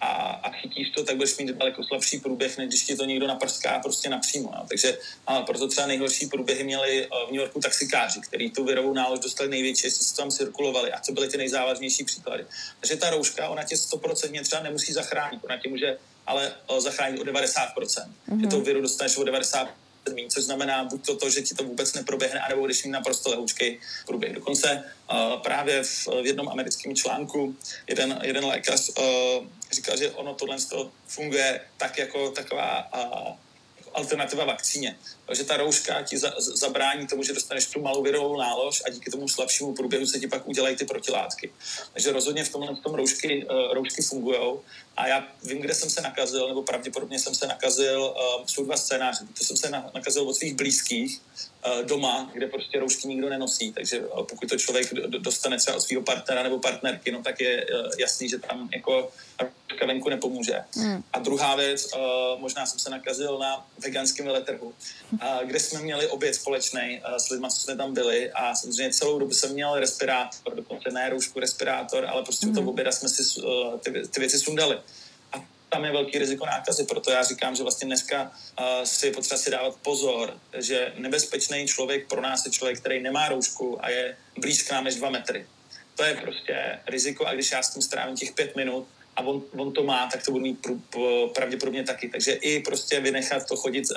a, 0.00 0.06
a 0.42 0.50
chytíš 0.50 0.90
to, 0.90 1.04
tak 1.04 1.16
budeš 1.16 1.38
mít 1.38 1.50
daleko 1.50 1.84
slabší 1.84 2.20
průběh, 2.20 2.58
než 2.58 2.68
když 2.68 2.82
ti 2.82 2.96
to 2.96 3.04
někdo 3.04 3.26
naprská 3.26 3.78
prostě 3.78 4.08
napřímo. 4.08 4.52
Jo. 4.56 4.64
Takže 4.68 4.98
a 5.26 5.42
proto 5.42 5.68
třeba 5.68 5.86
nejhorší 5.86 6.26
průběhy 6.26 6.64
měli 6.64 7.06
uh, 7.06 7.28
v 7.28 7.32
New 7.32 7.40
Yorku 7.40 7.60
taxikáři, 7.60 8.20
který 8.20 8.50
tu 8.50 8.64
virovou 8.64 8.94
nálož 8.94 9.20
dostali 9.20 9.50
největší, 9.50 9.90
se 9.90 10.16
tam 10.16 10.30
cirkulovali 10.30 10.92
a 10.92 11.00
co 11.00 11.12
byly 11.12 11.28
ty 11.28 11.36
nejzávažnější 11.36 12.04
příklady. 12.04 12.46
Takže 12.80 12.96
ta 12.96 13.10
rouška, 13.10 13.48
ona 13.48 13.64
tě 13.64 13.74
100% 13.74 14.42
třeba 14.42 14.62
nemusí 14.62 14.92
zachránit, 14.92 15.40
ona 15.44 15.56
tě 15.56 15.68
může 15.68 15.98
ale 16.26 16.52
eh, 16.52 16.80
zachránit 16.80 17.20
o 17.20 17.24
90%. 17.24 17.46
Mm-hmm. 17.76 18.40
Že 18.40 18.46
toho 18.46 18.62
viru 18.62 18.80
dostaneš 18.80 19.16
o 19.16 19.22
90% 19.22 19.68
míň, 20.14 20.30
což 20.30 20.44
znamená 20.44 20.84
buď 20.84 21.06
to, 21.06 21.16
to, 21.16 21.30
že 21.30 21.42
ti 21.42 21.54
to 21.54 21.64
vůbec 21.64 21.94
neproběhne, 21.94 22.40
anebo 22.40 22.66
když 22.66 22.84
mít 22.84 22.90
naprosto 22.90 23.30
lehoučkej 23.30 23.80
průběh. 24.06 24.32
Dokonce 24.34 24.84
uh, 25.12 25.42
právě 25.42 25.82
v, 25.82 26.06
v 26.06 26.26
jednom 26.26 26.48
americkém 26.48 26.96
článku 26.96 27.56
jeden, 27.86 28.20
jeden 28.22 28.44
lékař 28.44 28.88
uh, 28.88 29.04
říkal, 29.72 29.96
že 29.96 30.10
ono 30.10 30.34
tohle 30.34 30.56
funguje 31.06 31.60
tak 31.76 31.98
jako 31.98 32.30
taková 32.30 32.88
uh, 32.94 33.36
alternativa 33.94 34.44
vakcíně. 34.44 34.96
Takže 35.30 35.44
ta 35.44 35.56
rouška 35.56 36.02
ti 36.02 36.18
za, 36.18 36.34
zabrání 36.38 37.06
tomu, 37.06 37.22
že 37.22 37.32
dostaneš 37.32 37.66
tu 37.66 37.80
malou 37.80 38.02
virovou 38.02 38.36
nálož 38.36 38.82
a 38.86 38.90
díky 38.90 39.10
tomu 39.10 39.28
slabšímu 39.28 39.74
průběhu 39.74 40.06
se 40.06 40.20
ti 40.20 40.28
pak 40.28 40.48
udělají 40.48 40.76
ty 40.76 40.84
protilátky. 40.84 41.52
Takže 41.92 42.12
rozhodně 42.12 42.44
v 42.44 42.48
tomhle 42.48 42.76
tom 42.76 42.94
roušky, 42.94 43.46
uh, 43.46 43.74
roušky 43.74 44.02
fungují. 44.02 44.38
A 44.96 45.06
já 45.06 45.28
vím, 45.44 45.58
kde 45.58 45.74
jsem 45.74 45.90
se 45.90 46.00
nakazil, 46.00 46.48
nebo 46.48 46.62
pravděpodobně 46.62 47.18
jsem 47.18 47.34
se 47.34 47.46
nakazil, 47.46 48.02
uh, 48.02 48.46
jsou 48.46 48.64
dva 48.64 48.76
scénáře. 48.76 49.24
To 49.38 49.44
jsem 49.44 49.56
se 49.56 49.70
na, 49.70 49.90
nakazil 49.94 50.28
od 50.28 50.34
svých 50.34 50.54
blízkých 50.54 51.20
uh, 51.20 51.86
doma, 51.86 52.30
kde 52.34 52.46
prostě 52.46 52.80
roušky 52.80 53.08
nikdo 53.08 53.28
nenosí. 53.28 53.72
Takže 53.72 54.02
pokud 54.28 54.48
to 54.48 54.58
člověk 54.58 54.94
dostane 54.94 55.58
třeba 55.58 55.76
od 55.76 55.80
svého 55.80 56.02
partnera 56.02 56.42
nebo 56.42 56.58
partnerky, 56.58 57.12
no 57.12 57.22
tak 57.22 57.40
je 57.40 57.66
jasný, 57.98 58.28
že 58.28 58.38
tam 58.38 58.68
jako 58.72 59.10
rouška 59.40 59.86
venku 59.86 60.08
nepomůže. 60.08 60.60
Mm. 60.76 61.02
A 61.12 61.18
druhá 61.18 61.56
věc, 61.56 61.88
možná 62.38 62.66
jsem 62.66 62.78
se 62.78 62.90
nakazil 62.90 63.38
na 63.38 63.66
veganském 63.78 64.26
veletrhu, 64.26 64.74
kde 65.44 65.60
jsme 65.60 65.80
měli 65.80 66.06
oběd 66.06 66.34
společný 66.34 67.00
uh, 67.08 67.16
s 67.16 67.28
lidmi, 67.28 67.46
co 67.50 67.60
jsme 67.60 67.76
tam 67.76 67.94
byli 67.94 68.30
a 68.30 68.54
samozřejmě 68.54 68.92
celou 68.92 69.18
dobu 69.18 69.32
jsem 69.32 69.52
měl 69.52 69.74
respirátor, 69.74 70.54
dokonce 70.54 70.90
ne 70.90 71.08
roušku, 71.10 71.40
respirátor, 71.40 72.06
ale 72.06 72.22
prostě 72.22 72.46
mm. 72.46 72.52
u 72.52 72.54
toho 72.54 72.62
hmm. 72.62 72.68
oběda 72.68 72.92
jsme 72.92 73.08
si 73.08 73.40
uh, 73.40 73.78
ty, 73.78 74.08
ty 74.08 74.20
věci 74.20 74.38
sundali 74.38 74.78
tam 75.70 75.84
je 75.84 75.92
velký 75.92 76.18
riziko 76.18 76.46
nákazy, 76.46 76.84
proto 76.84 77.10
já 77.10 77.22
říkám, 77.22 77.56
že 77.56 77.62
vlastně 77.62 77.86
dneska 77.86 78.22
uh, 78.22 78.66
si 78.84 79.06
je 79.06 79.12
potřeba 79.12 79.38
si 79.38 79.50
dávat 79.50 79.76
pozor, 79.82 80.38
že 80.58 80.92
nebezpečný 80.96 81.66
člověk 81.66 82.08
pro 82.08 82.20
nás 82.20 82.46
je 82.46 82.52
člověk, 82.52 82.80
který 82.80 83.02
nemá 83.02 83.28
roušku 83.28 83.84
a 83.84 83.88
je 83.90 84.16
blíž 84.38 84.62
k 84.62 84.70
nám 84.70 84.84
než 84.84 84.94
dva 84.94 85.10
metry. 85.10 85.46
To 85.94 86.04
je 86.04 86.14
prostě 86.14 86.80
riziko 86.86 87.26
a 87.26 87.34
když 87.34 87.50
já 87.50 87.62
s 87.62 87.70
tím 87.70 87.82
strávím 87.82 88.16
těch 88.16 88.32
pět 88.32 88.56
minut, 88.56 88.88
a 89.16 89.22
on, 89.22 89.42
on 89.56 89.72
to 89.72 89.82
má, 89.82 90.08
tak 90.12 90.24
to 90.24 90.32
budu 90.32 90.42
mít 90.42 90.66
pr- 90.66 90.80
pr- 90.92 91.28
pravděpodobně 91.28 91.84
taky. 91.84 92.08
Takže 92.08 92.32
i 92.32 92.60
prostě 92.60 93.00
vynechat 93.00 93.46
to 93.46 93.56
chodit 93.56 93.86
s, 93.86 93.92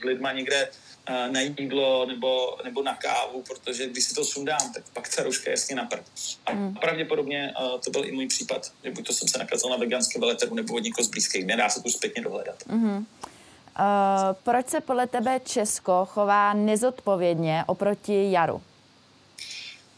s 0.00 0.04
lidma 0.04 0.32
někde 0.32 0.68
uh, 1.10 1.32
na 1.32 1.40
jídlo 1.40 2.06
nebo, 2.06 2.58
nebo 2.64 2.82
na 2.82 2.94
kávu, 2.94 3.42
protože 3.42 3.86
když 3.86 4.04
si 4.04 4.14
to 4.14 4.24
sundám, 4.24 4.72
tak 4.74 4.84
pak 4.92 5.14
ta 5.16 5.22
rouška 5.22 5.50
je 5.50 5.52
jasně 5.52 5.76
na 5.76 5.84
prd. 5.84 6.04
A 6.46 6.52
mm. 6.52 6.74
pravděpodobně 6.74 7.54
uh, 7.60 7.80
to 7.80 7.90
byl 7.90 8.04
i 8.04 8.12
můj 8.12 8.26
případ, 8.26 8.72
že 8.84 8.90
buď 8.90 9.06
to 9.06 9.12
jsem 9.12 9.28
se 9.28 9.38
nakazil 9.38 9.70
na 9.70 9.76
veganském 9.76 10.20
veletrhu 10.20 10.54
nebo 10.54 10.74
od 10.74 10.82
někoho 10.82 11.04
z 11.04 11.08
blízkých, 11.08 11.46
nedá 11.46 11.68
se 11.68 11.82
tu 11.82 11.90
zpětně 11.90 12.22
dohledat. 12.22 12.56
Mm-hmm. 12.66 13.04
Uh, 13.78 13.84
proč 14.42 14.68
se 14.68 14.80
podle 14.80 15.06
tebe 15.06 15.40
Česko 15.44 16.06
chová 16.10 16.54
nezodpovědně 16.54 17.64
oproti 17.66 18.32
jaru? 18.32 18.62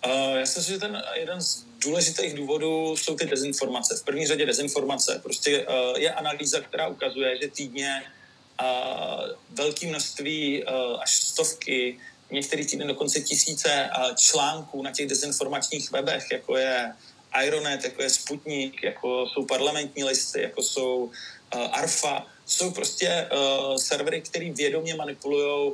Uh, 0.07 0.37
já 0.37 0.47
si 0.47 0.59
myslím, 0.59 0.75
že 0.75 0.81
ten 0.81 1.03
jeden 1.15 1.41
z 1.41 1.70
důležitých 1.85 2.35
důvodů 2.35 2.97
jsou 2.97 3.17
ty 3.17 3.25
dezinformace. 3.27 3.97
V 3.97 4.05
první 4.05 4.27
řadě 4.27 4.47
dezinformace. 4.47 5.21
Prostě 5.23 5.67
uh, 5.67 5.99
je 5.99 6.13
analýza, 6.13 6.61
která 6.61 6.89
ukazuje, 6.89 7.39
že 7.43 7.49
týdně 7.49 8.03
uh, 8.63 8.67
velké 9.51 9.87
množství 9.87 10.65
uh, 10.65 11.03
až 11.03 11.23
stovky, 11.23 11.99
některý 12.31 12.67
týden 12.67 12.89
dokonce 12.89 13.21
tisíce 13.21 13.91
článků 14.17 14.83
na 14.83 14.93
těch 14.93 15.07
dezinformačních 15.07 15.91
webech, 15.91 16.27
jako 16.33 16.57
je 16.57 16.93
Ironet, 17.45 17.85
jako 17.85 18.03
je 18.03 18.11
Sputnik, 18.11 18.83
jako 18.83 19.27
jsou 19.27 19.47
parlamentní 19.47 20.05
listy, 20.05 20.43
jako 20.43 20.63
jsou 20.63 21.11
Arfa, 21.73 22.27
jsou 22.47 22.71
prostě 22.71 23.29
servery, 23.77 24.21
které 24.21 24.53
vědomě 24.53 24.95
manipulují 24.95 25.73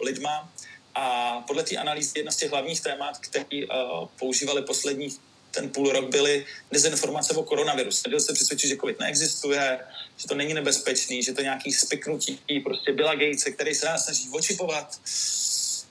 lidma 0.00 0.52
a 0.94 1.40
podle 1.46 1.62
té 1.62 1.76
analýzy 1.76 2.18
jedna 2.18 2.32
z 2.32 2.36
těch 2.36 2.50
hlavních 2.50 2.80
témat, 2.80 3.18
které 3.18 3.44
uh, 3.44 4.08
používali 4.18 4.62
posledních 4.62 5.16
ten 5.50 5.70
půl 5.70 5.92
rok 5.92 6.10
byly 6.10 6.46
dezinformace 6.72 7.34
o 7.34 7.42
koronaviru. 7.42 7.92
Snažil 7.92 8.20
se 8.20 8.32
přesvědčit, 8.32 8.68
že 8.68 8.76
covid 8.76 9.00
neexistuje, 9.00 9.80
že 10.16 10.28
to 10.28 10.34
není 10.34 10.54
nebezpečný, 10.54 11.22
že 11.22 11.32
to 11.32 11.42
nějaký 11.42 11.72
spiknutí 11.72 12.40
prostě 12.64 12.92
byla 12.92 13.14
Gatese, 13.14 13.50
který 13.50 13.74
se 13.74 13.86
nás 13.86 14.04
snaží 14.04 14.28
očipovat 14.32 15.00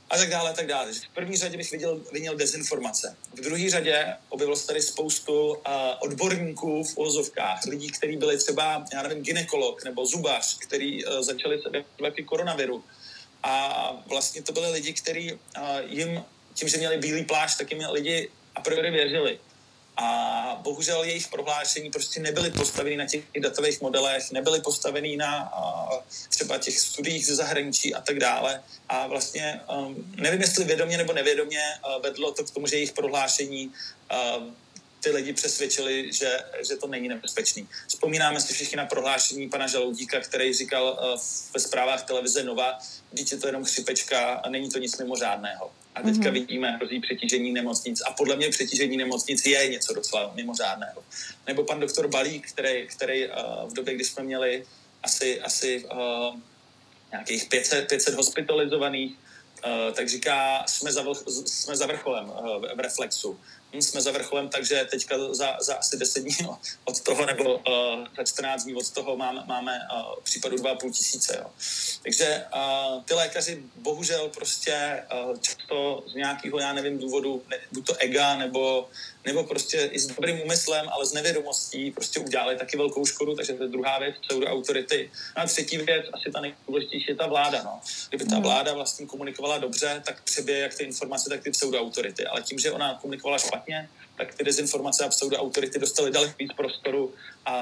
a 0.09 0.17
tak 0.17 0.29
dále, 0.29 0.49
a 0.49 0.53
tak 0.53 0.67
dále. 0.67 0.93
V 0.93 1.13
první 1.13 1.37
řadě 1.37 1.57
bych 1.57 1.71
viděl, 1.71 2.01
viděl 2.11 2.35
dezinformace. 2.35 3.15
V 3.33 3.41
druhé 3.41 3.69
řadě 3.69 4.15
objevilo 4.29 4.55
se 4.55 4.67
tady 4.67 4.81
spoustu 4.81 5.49
uh, 5.49 5.55
odborníků 5.99 6.83
v 6.83 6.97
ozovkách, 6.97 7.65
lidí, 7.65 7.91
kteří 7.91 8.17
byli 8.17 8.37
třeba, 8.37 8.85
já 8.93 9.03
nevím, 9.03 9.23
ginekolog 9.23 9.83
nebo 9.83 10.05
zubař, 10.05 10.57
který 10.57 11.05
uh, 11.05 11.21
začali 11.21 11.61
se 11.61 11.69
věnovat 11.69 12.13
koronaviru. 12.25 12.83
A 13.43 14.03
vlastně 14.05 14.41
to 14.41 14.51
byly 14.51 14.71
lidi, 14.71 14.93
kteří 14.93 15.33
uh, 15.33 15.39
jim, 15.85 16.23
tím, 16.53 16.67
že 16.67 16.77
měli 16.77 16.97
bílý 16.97 17.25
plášť, 17.25 17.57
tak 17.57 17.71
jim 17.71 17.85
lidi 17.91 18.29
a 18.55 18.61
priori 18.61 18.91
věřili 18.91 19.39
a 19.97 20.59
bohužel 20.61 21.03
jejich 21.03 21.27
prohlášení 21.27 21.91
prostě 21.91 22.19
nebyly 22.19 22.51
postaveny 22.51 22.97
na 22.97 23.05
těch 23.05 23.23
datových 23.39 23.81
modelech, 23.81 24.31
nebyly 24.31 24.61
postaveny 24.61 25.17
na 25.17 25.51
třeba 26.29 26.57
těch 26.57 26.79
studiích 26.79 27.25
ze 27.25 27.35
zahraničí 27.35 27.95
a 27.95 28.01
tak 28.01 28.19
dále. 28.19 28.63
A 28.89 29.07
vlastně 29.07 29.61
um, 29.77 30.13
nevím, 30.15 30.41
jestli 30.41 30.65
vědomě 30.65 30.97
nebo 30.97 31.13
nevědomě 31.13 31.59
uh, 31.59 32.03
vedlo 32.03 32.31
to 32.31 32.43
k 32.43 32.51
tomu, 32.51 32.67
že 32.67 32.75
jejich 32.75 32.91
prohlášení 32.91 33.67
uh, 33.67 34.43
ty 34.99 35.09
lidi 35.09 35.33
přesvědčili, 35.33 36.13
že, 36.13 36.39
že 36.67 36.75
to 36.75 36.87
není 36.87 37.07
nebezpečný. 37.07 37.67
Vzpomínáme 37.87 38.41
si 38.41 38.53
všichni 38.53 38.77
na 38.77 38.85
prohlášení 38.85 39.49
pana 39.49 39.67
Žaloudíka, 39.67 40.19
který 40.19 40.53
říkal 40.53 40.99
uh, 41.13 41.19
ve 41.53 41.59
zprávách 41.59 42.03
televize 42.03 42.43
Nova, 42.43 42.79
dítě 43.11 43.37
to 43.37 43.47
jenom 43.47 43.65
chřipečka 43.65 44.33
a 44.33 44.49
není 44.49 44.69
to 44.69 44.79
nic 44.79 44.97
mimořádného. 44.97 45.71
A 45.97 46.01
teďka 46.01 46.29
mm-hmm. 46.29 46.33
vidíme 46.33 46.71
hrozí 46.71 46.99
přetížení 46.99 47.51
nemocnic. 47.51 48.01
A 48.01 48.11
podle 48.11 48.35
mě 48.35 48.49
přetížení 48.49 48.97
nemocnic 48.97 49.45
je 49.45 49.67
něco 49.67 49.93
docela 49.93 50.31
mimořádného. 50.35 51.03
Nebo 51.47 51.63
pan 51.63 51.79
doktor 51.79 52.07
Balík, 52.07 52.51
který, 52.51 52.87
který 52.87 53.27
uh, 53.27 53.33
v 53.69 53.73
době, 53.73 53.95
kdy 53.95 54.05
jsme 54.05 54.23
měli 54.23 54.65
asi, 55.03 55.41
asi 55.41 55.85
uh, 55.85 56.35
nějakých 57.11 57.45
500, 57.45 57.89
500 57.89 58.15
hospitalizovaných, 58.15 59.11
uh, 59.65 59.93
tak 59.93 60.09
říká, 60.09 60.63
jsme 60.67 60.91
za, 60.91 61.03
jsme 61.45 61.75
za 61.75 61.85
vrcholem 61.85 62.29
uh, 62.29 62.61
v 62.75 62.79
reflexu. 62.79 63.39
Jsme 63.73 64.01
za 64.01 64.11
vrcholem, 64.11 64.49
takže 64.49 64.87
teďka 64.91 65.33
za, 65.33 65.57
za 65.61 65.75
asi 65.75 65.97
10 65.97 66.19
dní 66.23 66.35
od 66.85 67.01
toho, 67.01 67.25
nebo 67.25 67.55
uh, 67.55 67.63
za 68.17 68.23
14 68.23 68.63
dní 68.63 68.75
od 68.75 68.89
toho 68.89 69.17
máme, 69.17 69.43
máme 69.45 69.79
uh, 69.93 70.23
případu 70.23 70.55
2,5 70.57 70.91
tisíce. 70.91 71.37
Jo. 71.37 71.51
Takže 72.03 72.45
uh, 72.55 73.03
ty 73.03 73.13
lékaři 73.13 73.63
bohužel 73.75 74.29
prostě 74.29 75.03
uh, 75.13 75.37
často 75.37 76.03
z 76.07 76.13
nějakého, 76.13 76.59
já 76.59 76.73
nevím, 76.73 76.99
důvodu, 76.99 77.43
ne, 77.49 77.57
buď 77.71 77.85
to 77.85 77.95
ega, 77.95 78.35
nebo, 78.35 78.89
nebo 79.27 79.43
prostě 79.43 79.89
i 79.91 79.99
s 79.99 80.07
dobrým 80.07 80.41
úmyslem, 80.41 80.89
ale 80.89 81.05
s 81.05 81.13
nevědomostí 81.13 81.91
prostě 81.91 82.19
udělali 82.19 82.57
taky 82.57 82.77
velkou 82.77 83.05
škodu, 83.05 83.35
takže 83.35 83.53
to 83.53 83.63
je 83.63 83.69
druhá 83.69 83.99
věc, 83.99 84.15
pseudoautority. 84.21 85.11
No 85.37 85.43
a 85.43 85.45
třetí 85.45 85.77
věc, 85.77 86.05
asi 86.13 86.31
ta 86.31 86.41
nejdůležitější, 86.41 87.05
je 87.09 87.15
ta 87.15 87.27
vláda. 87.27 87.63
No. 87.63 87.81
Kdyby 88.09 88.25
ta 88.25 88.35
hmm. 88.35 88.43
vláda 88.43 88.73
vlastně 88.73 89.05
komunikovala 89.05 89.57
dobře, 89.57 90.01
tak 90.05 90.23
přebije 90.23 90.59
jak 90.59 90.73
ty 90.75 90.83
informace, 90.83 91.29
tak 91.29 91.43
ty 91.43 91.51
pseudoautority. 91.51 92.25
Ale 92.25 92.41
tím, 92.41 92.59
že 92.59 92.71
ona 92.71 92.99
komunikovala 93.01 93.37
špatně, 93.37 93.89
tak 94.17 94.35
ty 94.35 94.43
dezinformace 94.43 95.05
a 95.05 95.09
pseudoautority 95.09 95.79
dostaly 95.79 96.11
daleko 96.11 96.33
víc 96.39 96.51
prostoru 96.53 97.13
a 97.45 97.53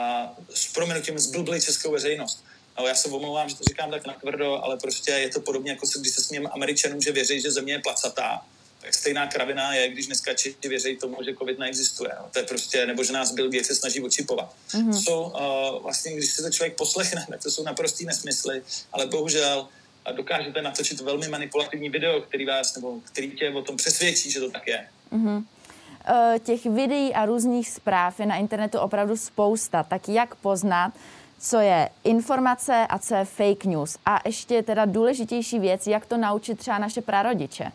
s 0.50 0.74
proměnutím 0.74 1.20
zblbly 1.20 1.62
českou 1.62 1.92
veřejnost. 1.92 2.46
Ale 2.76 2.90
já 2.90 2.96
se 2.96 3.10
omlouvám, 3.10 3.50
že 3.50 3.56
to 3.56 3.64
říkám 3.64 3.92
tak 3.92 4.08
natvrdo, 4.08 4.64
ale 4.64 4.78
prostě 4.78 5.12
je 5.12 5.30
to 5.30 5.40
podobně, 5.40 5.72
jako 5.72 5.88
se, 5.88 6.00
když 6.00 6.16
se 6.16 6.24
smějeme 6.24 6.50
Američanům, 6.50 7.02
že 7.02 7.12
věří, 7.12 7.42
že 7.42 7.52
země 7.52 7.74
je 7.74 7.80
placatá, 7.80 8.46
tak 8.86 8.94
stejná 8.94 9.28
kravina 9.28 9.74
je, 9.74 9.90
když 9.90 10.06
dneska 10.08 10.34
Češi 10.34 10.70
věří 10.70 10.98
tomu, 10.98 11.18
že 11.26 11.36
covid 11.36 11.60
neexistuje. 11.60 12.12
No. 12.20 12.30
To 12.32 12.40
je 12.40 12.46
prostě, 12.46 12.86
nebo 12.86 13.04
že 13.04 13.14
nás 13.14 13.32
Bill 13.32 13.50
Gates 13.50 13.68
se 13.68 13.76
snaží 13.76 14.02
očipovat. 14.02 14.54
Mm-hmm. 14.72 15.04
So, 15.04 15.38
uh, 15.38 15.84
vlastně, 15.84 16.14
když 16.14 16.32
se 16.32 16.44
to 16.44 16.50
člověk 16.50 16.76
poslechne, 16.78 17.26
tak 17.30 17.44
to 17.44 17.52
jsou 17.52 17.64
naprostý 17.64 18.06
nesmysly, 18.06 18.62
ale 18.92 19.06
bohužel 19.06 19.68
dokážete 20.16 20.62
natočit 20.62 21.02
velmi 21.02 21.28
manipulativní 21.28 21.90
video, 21.90 22.22
který 22.22 22.46
vás, 22.46 22.76
nebo 22.76 23.00
který 23.04 23.32
tě 23.32 23.50
o 23.50 23.62
tom 23.62 23.78
přesvědčí, 23.78 24.32
že 24.32 24.40
to 24.40 24.52
tak 24.52 24.68
je. 24.68 24.88
Mm-hmm. 25.14 25.44
Těch 26.44 26.66
videí 26.66 27.14
a 27.14 27.26
různých 27.26 27.70
zpráv 27.70 28.20
je 28.20 28.26
na 28.26 28.36
internetu 28.36 28.80
opravdu 28.80 29.18
spousta. 29.18 29.84
Tak 29.84 30.10
jak 30.10 30.36
poznat, 30.36 30.94
co 31.40 31.60
je 31.60 31.90
informace 32.04 32.88
a 32.90 33.00
co 33.00 33.16
je 33.16 33.26
fake 33.26 33.66
news? 33.66 33.98
A 34.06 34.22
ještě 34.26 34.64
teda 34.64 34.86
důležitější 34.86 35.60
věc, 35.60 35.88
jak 35.88 36.06
to 36.06 36.18
naučit 36.18 36.60
třeba 36.60 36.78
naše 36.78 37.02
prarodiče? 37.02 37.72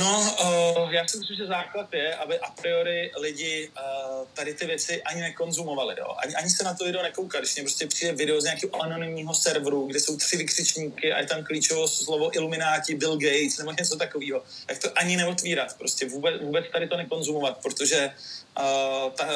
No, 0.00 0.36
uh, 0.84 0.92
já 0.92 1.08
si 1.08 1.18
myslím, 1.18 1.36
že 1.36 1.46
základ 1.46 1.94
je, 1.94 2.14
aby 2.14 2.38
a 2.38 2.50
priori 2.50 3.10
lidi 3.20 3.68
uh, 3.68 4.26
tady 4.34 4.54
ty 4.54 4.66
věci 4.66 5.02
ani 5.02 5.20
nekonzumovali, 5.20 5.94
jo? 5.98 6.14
Ani, 6.24 6.34
ani 6.34 6.50
se 6.50 6.64
na 6.64 6.74
to 6.74 6.84
video 6.84 7.02
nekouká. 7.02 7.38
Když 7.38 7.54
mě 7.54 7.62
prostě 7.62 7.86
přijde 7.86 8.12
video 8.12 8.40
z 8.40 8.44
nějakého 8.44 8.82
anonymního 8.82 9.34
serveru, 9.34 9.86
kde 9.86 10.00
jsou 10.00 10.16
tři 10.16 10.36
vykřičníky 10.36 11.12
a 11.12 11.20
je 11.20 11.26
tam 11.26 11.44
klíčovo 11.44 11.88
slovo 11.88 12.36
Illuminati, 12.36 12.94
Bill 12.94 13.16
Gates 13.16 13.58
nebo 13.58 13.72
něco 13.72 13.96
takového, 13.96 14.42
tak 14.66 14.78
to 14.78 14.88
ani 14.98 15.16
neotvírat. 15.16 15.78
Prostě 15.78 16.08
vůbec, 16.08 16.40
vůbec 16.40 16.64
tady 16.72 16.88
to 16.88 16.96
nekonzumovat, 16.96 17.58
protože 17.62 18.10
uh, 18.58 19.12
ta, 19.12 19.28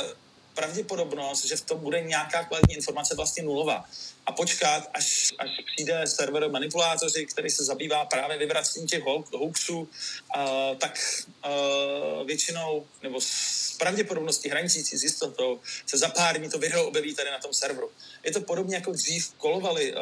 pravděpodobnost, 0.55 1.45
že 1.45 1.57
v 1.57 1.61
tom 1.61 1.81
bude 1.81 2.01
nějaká 2.01 2.45
kvalitní 2.45 2.75
informace 2.75 3.14
vlastně 3.14 3.43
nulová. 3.43 3.85
A 4.27 4.33
počkat, 4.33 4.90
až, 4.95 5.35
až 5.38 5.51
přijde 5.75 6.07
server 6.07 6.51
manipulátoři, 6.51 7.27
který 7.27 7.51
se 7.51 7.64
zabývá 7.64 8.05
právě 8.05 8.38
vyvracením 8.38 8.88
těch 8.88 9.03
hoaxů, 9.33 9.79
uh, 9.79 10.77
tak 10.79 10.99
uh, 11.47 12.27
většinou, 12.27 12.87
nebo 13.03 13.21
s 13.21 13.77
pravděpodobností 13.79 14.49
hraničící 14.49 14.99
s 14.99 15.03
jistotou, 15.03 15.61
se 15.87 15.99
za 15.99 16.09
pár 16.09 16.38
dní 16.38 16.51
to 16.51 16.59
video 16.59 16.87
objeví 16.87 17.14
tady 17.14 17.31
na 17.31 17.38
tom 17.38 17.55
serveru. 17.55 17.90
Je 18.25 18.33
to 18.33 18.40
podobně 18.40 18.75
jako 18.77 18.93
dřív 18.93 19.33
kolovali 19.38 19.95
uh, 19.95 20.01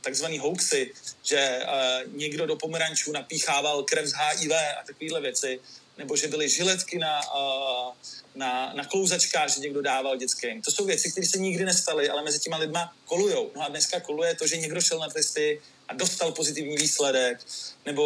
takzvaný 0.00 0.38
hoaxy, 0.38 0.92
že 1.22 1.60
uh, 1.62 2.16
někdo 2.16 2.46
do 2.46 2.56
pomerančů 2.56 3.12
napíchával 3.12 3.82
krev 3.82 4.06
z 4.06 4.12
HIV 4.12 4.52
a 4.52 4.84
takovéhle 4.86 5.20
věci, 5.20 5.60
nebo 6.00 6.16
že 6.16 6.28
byly 6.28 6.48
žiletky 6.48 6.98
na, 6.98 7.20
na, 8.34 8.72
na 8.72 8.84
klouzačkách, 8.84 9.48
že 9.54 9.60
někdo 9.60 9.82
dával 9.82 10.16
dětským. 10.16 10.62
To 10.62 10.70
jsou 10.70 10.84
věci, 10.84 11.10
které 11.10 11.26
se 11.26 11.38
nikdy 11.38 11.64
nestaly, 11.64 12.08
ale 12.08 12.24
mezi 12.24 12.38
těma 12.38 12.56
lidma 12.56 12.92
kolujou. 13.04 13.50
No 13.56 13.62
a 13.62 13.68
dneska 13.68 14.00
koluje 14.00 14.34
to, 14.34 14.46
že 14.46 14.56
někdo 14.56 14.80
šel 14.80 14.98
na 14.98 15.08
testy 15.08 15.60
a 15.88 15.94
dostal 15.94 16.32
pozitivní 16.32 16.76
výsledek, 16.76 17.38
nebo 17.86 18.02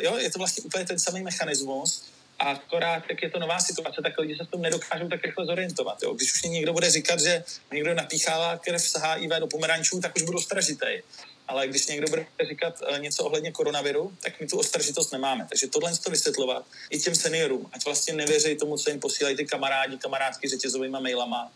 jo, 0.00 0.16
je 0.16 0.30
to 0.30 0.38
vlastně 0.38 0.62
úplně 0.62 0.84
ten 0.84 0.98
samý 0.98 1.22
mechanismus, 1.22 2.02
a 2.38 2.50
akorát, 2.50 3.02
jak 3.10 3.22
je 3.22 3.30
to 3.30 3.38
nová 3.38 3.58
situace, 3.60 4.02
tak 4.02 4.18
lidi 4.18 4.36
se 4.36 4.44
v 4.44 4.50
tom 4.50 4.62
nedokážou 4.62 5.08
tak 5.08 5.24
rychle 5.24 5.46
zorientovat. 5.46 6.02
Jo. 6.02 6.14
Když 6.14 6.34
už 6.34 6.42
někdo 6.42 6.72
bude 6.72 6.90
říkat, 6.90 7.20
že 7.20 7.44
někdo 7.72 7.94
napíchává 7.94 8.58
krev 8.58 8.82
z 8.82 8.96
HIV 9.00 9.30
do 9.40 9.46
pomerančů, 9.46 10.00
tak 10.00 10.16
už 10.16 10.22
budou 10.22 10.40
stražitej 10.40 11.02
ale 11.48 11.68
když 11.68 11.86
někdo 11.86 12.08
bude 12.08 12.26
říkat 12.48 12.82
uh, 12.82 12.98
něco 12.98 13.24
ohledně 13.24 13.52
koronaviru, 13.52 14.16
tak 14.22 14.40
my 14.40 14.46
tu 14.46 14.58
ostražitost 14.58 15.12
nemáme. 15.12 15.46
Takže 15.48 15.66
tohle 15.66 15.96
to 15.96 16.10
vysvětlovat 16.10 16.66
i 16.90 16.98
těm 16.98 17.14
seniorům, 17.14 17.70
ať 17.72 17.84
vlastně 17.84 18.14
nevěří 18.14 18.56
tomu, 18.56 18.78
co 18.78 18.90
jim 18.90 19.00
posílají 19.00 19.36
ty 19.36 19.44
kamarádi, 19.44 19.98
kamarádky 19.98 20.48
řetězovými 20.48 21.00
mailama, 21.00 21.52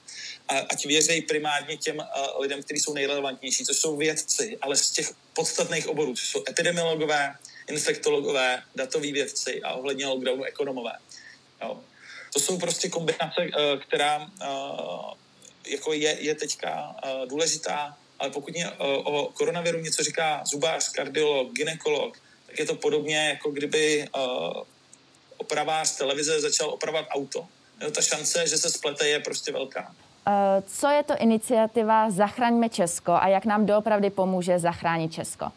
a 0.49 0.59
ať 0.59 0.87
věří 0.87 1.23
primárně 1.23 1.77
těm 1.77 1.97
uh, 1.99 2.41
lidem, 2.41 2.63
kteří 2.63 2.81
jsou 2.81 2.95
nejrelevantnější, 2.95 3.65
což 3.65 3.77
jsou 3.77 3.97
vědci, 3.97 4.59
ale 4.61 4.77
z 4.77 4.91
těch 4.91 5.13
podstatných 5.35 5.89
oborů, 5.89 6.15
což 6.15 6.29
jsou 6.29 6.45
epidemiologové, 6.49 7.35
infektologové, 7.69 8.63
datoví 8.75 9.13
vědci 9.13 9.63
a 9.63 9.73
ohledně 9.75 10.07
lockdownu 10.07 10.45
ekonomové. 10.45 10.93
Jo. 11.63 11.81
To 12.33 12.41
jsou 12.41 12.59
prostě 12.59 12.89
kombinace, 12.89 13.41
uh, 13.41 13.81
která 13.81 14.31
jako 15.67 15.93
je, 15.93 16.17
je 16.21 16.35
teďka 16.35 16.97
důležitá 17.29 17.97
ale 18.19 18.31
pokud 18.31 18.55
mě 18.55 18.71
o, 18.71 19.01
o 19.01 19.33
koronaviru 19.33 19.81
něco 19.81 20.03
říká 20.03 20.43
zubář, 20.47 20.89
kardiolog, 20.89 21.53
ginekolog, 21.53 22.19
tak 22.47 22.59
je 22.59 22.67
to 22.67 22.75
podobně, 22.75 23.29
jako 23.29 23.51
kdyby 23.51 24.09
opravář 25.37 25.97
televize 25.97 26.41
začal 26.41 26.71
opravovat 26.71 27.07
auto. 27.11 27.47
Jo, 27.81 27.91
ta 27.91 28.03
šance, 28.03 28.47
že 28.47 28.59
se 28.59 28.71
splete, 28.71 29.09
je 29.09 29.21
prostě 29.21 29.53
velká. 29.53 29.95
Co 30.67 30.89
je 30.89 31.03
to 31.03 31.15
iniciativa 31.19 32.11
Zachraňme 32.11 32.69
Česko 32.69 33.13
a 33.13 33.29
jak 33.29 33.45
nám 33.45 33.67
doopravdy 33.67 34.11
pomůže 34.11 34.59
zachránit 34.59 35.13
Česko? 35.13 35.53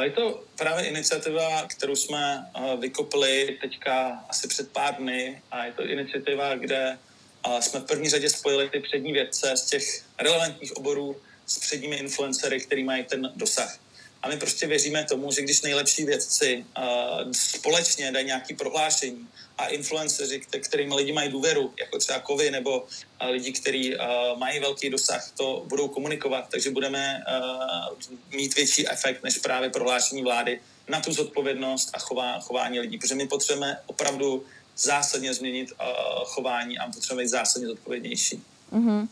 Je 0.00 0.10
to 0.10 0.42
právě 0.58 0.84
iniciativa, 0.84 1.66
kterou 1.66 1.96
jsme 1.96 2.46
vykopli 2.78 3.58
teďka 3.60 4.24
asi 4.28 4.48
před 4.48 4.72
pár 4.72 4.94
dny 4.94 5.42
a 5.50 5.64
je 5.64 5.72
to 5.72 5.86
iniciativa, 5.86 6.54
kde 6.54 6.98
a 7.46 7.60
jsme 7.60 7.80
v 7.80 7.84
první 7.84 8.08
řadě 8.08 8.30
spojili 8.30 8.70
ty 8.70 8.80
přední 8.80 9.12
vědce 9.12 9.56
z 9.56 9.62
těch 9.62 10.02
relevantních 10.18 10.76
oborů 10.76 11.16
s 11.46 11.58
předními 11.58 11.96
influencery, 11.96 12.60
který 12.60 12.84
mají 12.84 13.04
ten 13.04 13.32
dosah. 13.36 13.78
A 14.22 14.28
my 14.28 14.36
prostě 14.36 14.66
věříme 14.66 15.04
tomu, 15.04 15.32
že 15.32 15.42
když 15.42 15.62
nejlepší 15.62 16.04
vědci 16.04 16.66
společně 17.32 18.12
dají 18.12 18.26
nějaké 18.26 18.54
prohlášení 18.54 19.28
a 19.58 19.66
influenceři, 19.66 20.40
kterým 20.40 20.92
lidi 20.92 21.12
mají 21.12 21.30
důvěru, 21.30 21.74
jako 21.78 21.98
třeba 21.98 22.18
kovy 22.18 22.50
nebo 22.50 22.86
lidi, 23.30 23.52
kteří 23.52 23.94
mají 24.36 24.60
velký 24.60 24.90
dosah, 24.90 25.32
to 25.36 25.64
budou 25.66 25.88
komunikovat, 25.88 26.48
takže 26.50 26.70
budeme 26.70 27.24
mít 28.30 28.54
větší 28.54 28.88
efekt 28.88 29.22
než 29.22 29.38
právě 29.38 29.70
prohlášení 29.70 30.22
vlády 30.22 30.60
na 30.88 31.00
tu 31.00 31.12
zodpovědnost 31.12 31.90
a 31.92 31.98
chová, 31.98 32.40
chování 32.40 32.80
lidí, 32.80 32.98
protože 32.98 33.14
my 33.14 33.28
potřebujeme 33.28 33.78
opravdu 33.86 34.44
zásadně 34.76 35.34
změnit 35.34 35.72
uh, 35.72 35.86
chování 36.24 36.78
a 36.78 36.86
potřebujeme 36.86 37.22
být 37.22 37.28
zásadně 37.28 37.68
zodpovědnější. 37.68 38.42
Mm-hmm. 38.72 39.08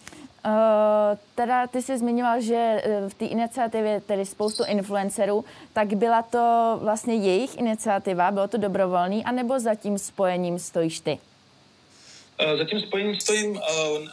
Uh, 0.47 1.19
teda 1.35 1.67
ty 1.67 1.83
jsi 1.83 1.99
zmiňoval, 1.99 2.41
že 2.41 2.83
eh, 2.85 3.09
v 3.09 3.15
té 3.15 3.25
iniciativě 3.25 4.01
tedy 4.01 4.27
spoustu 4.27 4.65
influencerů, 4.65 5.45
tak 5.73 5.95
byla 5.95 6.23
to 6.23 6.79
vlastně 6.83 7.15
jejich 7.15 7.59
iniciativa, 7.59 8.31
bylo 8.31 8.49
to 8.49 8.57
dobrovolný, 8.57 9.25
anebo 9.25 9.61
za 9.61 9.75
tím 9.75 9.99
spojením 9.99 10.59
stojíš 10.59 11.01
ty? 11.01 11.19
Uh, 12.45 12.59
za 12.59 12.65
tím 12.65 12.81
spojením 12.81 13.21
stojím 13.21 13.51
uh, 13.51 13.61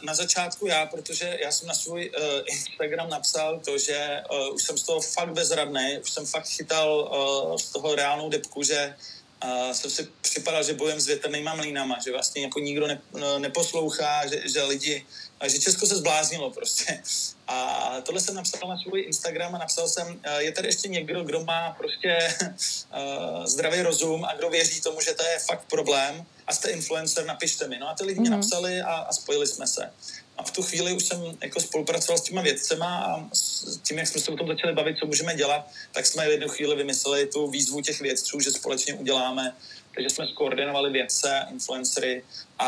na 0.02 0.14
začátku 0.14 0.66
já, 0.66 0.86
protože 0.86 1.38
já 1.42 1.52
jsem 1.52 1.68
na 1.68 1.74
svůj 1.74 2.10
uh, 2.10 2.24
Instagram 2.46 3.10
napsal 3.10 3.60
to, 3.64 3.78
že 3.78 4.22
uh, 4.30 4.54
už 4.54 4.62
jsem 4.62 4.78
z 4.78 4.82
toho 4.82 5.00
fakt 5.00 5.32
bezradný, 5.32 5.98
už 6.02 6.10
jsem 6.10 6.26
fakt 6.26 6.48
chytal 6.48 7.10
uh, 7.50 7.56
z 7.56 7.72
toho 7.72 7.94
reálnou 7.94 8.28
depku, 8.28 8.62
že 8.62 8.94
a 9.42 9.74
jsem 9.74 9.90
si 9.90 10.08
připadal, 10.20 10.62
že 10.62 10.74
bojem 10.74 11.00
s 11.00 11.06
větrnýma 11.06 11.54
mlínama, 11.54 11.98
že 12.04 12.12
vlastně 12.12 12.42
jako 12.42 12.58
nikdo 12.58 12.86
ne, 12.86 13.00
no, 13.12 13.38
neposlouchá, 13.38 14.26
že, 14.26 14.48
že 14.48 14.62
lidi, 14.62 15.06
že 15.46 15.58
Česko 15.58 15.86
se 15.86 15.96
zbláznilo 15.96 16.50
prostě. 16.50 17.02
A 17.46 17.96
tohle 18.02 18.20
jsem 18.20 18.34
napsal 18.34 18.68
na 18.68 18.78
svůj 18.78 19.00
Instagram 19.00 19.54
a 19.54 19.58
napsal 19.58 19.88
jsem, 19.88 20.20
je 20.38 20.52
tady 20.52 20.68
ještě 20.68 20.88
někdo, 20.88 21.24
kdo 21.24 21.44
má 21.44 21.70
prostě 21.70 22.34
uh, 22.40 23.44
zdravý 23.46 23.82
rozum 23.82 24.24
a 24.24 24.34
kdo 24.34 24.50
věří 24.50 24.80
tomu, 24.80 25.00
že 25.00 25.14
to 25.14 25.24
je 25.24 25.38
fakt 25.38 25.64
problém 25.70 26.26
a 26.46 26.54
jste 26.54 26.70
influencer, 26.70 27.26
napište 27.26 27.68
mi. 27.68 27.78
No 27.78 27.88
a 27.88 27.94
ty 27.94 28.04
lidi 28.04 28.18
mm-hmm. 28.18 28.20
mě 28.20 28.30
mhm. 28.30 28.40
napsali 28.40 28.82
a, 28.82 28.94
a 28.94 29.12
spojili 29.12 29.46
jsme 29.46 29.66
se. 29.66 29.92
A 30.42 30.44
v 30.44 30.50
tu 30.50 30.62
chvíli 30.62 30.92
už 30.92 31.04
jsem 31.04 31.38
jako 31.42 31.60
spolupracoval 31.60 32.18
s 32.18 32.22
těma 32.22 32.42
vědcema 32.42 32.98
a 32.98 33.28
s 33.34 33.78
tím, 33.82 33.98
jak 33.98 34.08
jsme 34.08 34.20
se 34.20 34.30
o 34.30 34.36
tom 34.36 34.48
začali 34.48 34.74
bavit, 34.74 34.98
co 34.98 35.06
můžeme 35.06 35.34
dělat, 35.34 35.70
tak 35.92 36.06
jsme 36.06 36.28
v 36.28 36.30
jednu 36.30 36.48
chvíli 36.48 36.76
vymysleli 36.76 37.26
tu 37.26 37.50
výzvu 37.50 37.80
těch 37.80 38.00
vědců, 38.00 38.40
že 38.40 38.50
společně 38.50 38.94
uděláme. 38.94 39.56
Takže 39.94 40.10
jsme 40.10 40.26
skoordinovali 40.26 40.90
vědce, 40.90 41.46
influencery 41.50 42.24
a 42.58 42.66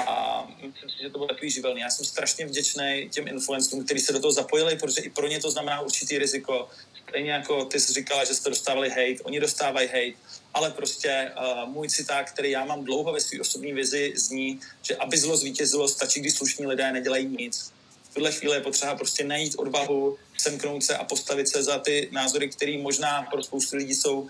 myslím 0.63 0.91
si, 0.91 0.97
že 1.03 1.11
to 1.11 1.19
bylo 1.19 1.29
takový 1.29 1.51
živelný. 1.51 1.81
Já 1.81 1.91
jsem 1.91 2.05
strašně 2.07 2.47
vděčný 2.47 3.09
těm 3.11 3.29
influencerům, 3.29 3.85
kteří 3.85 4.01
se 4.01 4.13
do 4.13 4.21
toho 4.21 4.33
zapojili, 4.33 4.77
protože 4.77 5.01
i 5.01 5.11
pro 5.11 5.29
ně 5.29 5.41
to 5.41 5.51
znamená 5.51 5.81
určitý 5.81 6.19
riziko. 6.19 6.69
Stejně 7.09 7.33
jako 7.33 7.65
ty 7.65 7.81
jsi 7.81 7.93
říkala, 7.93 8.25
že 8.25 8.35
jste 8.35 8.51
dostávali 8.51 8.89
hate, 8.89 9.23
oni 9.23 9.41
dostávají 9.41 9.89
hate 9.89 10.19
ale 10.55 10.71
prostě 10.71 11.33
uh, 11.37 11.69
můj 11.69 11.89
citát, 11.89 12.31
který 12.31 12.51
já 12.51 12.65
mám 12.65 12.85
dlouho 12.85 13.13
ve 13.13 13.21
své 13.21 13.41
osobní 13.41 13.73
vizi, 13.73 14.13
zní, 14.17 14.61
že 14.83 14.97
aby 14.97 15.19
zlo 15.19 15.37
zvítězilo, 15.37 15.89
stačí, 15.89 16.21
když 16.21 16.35
slušní 16.35 16.67
lidé 16.67 16.93
nedělají 16.93 17.27
nic. 17.27 17.74
Tuhle 18.15 18.33
chvíli 18.33 18.57
je 18.57 18.61
potřeba 18.61 18.95
prostě 18.95 19.25
najít 19.25 19.55
odvahu, 19.59 20.19
semknout 20.39 20.85
se 20.85 20.97
a 20.97 21.05
postavit 21.05 21.49
se 21.49 21.63
za 21.63 21.79
ty 21.79 22.09
názory, 22.13 22.49
které 22.49 22.79
možná 22.79 23.23
pro 23.23 23.43
spoustu 23.43 23.77
lidí 23.77 23.95
jsou 23.95 24.21
uh, 24.21 24.29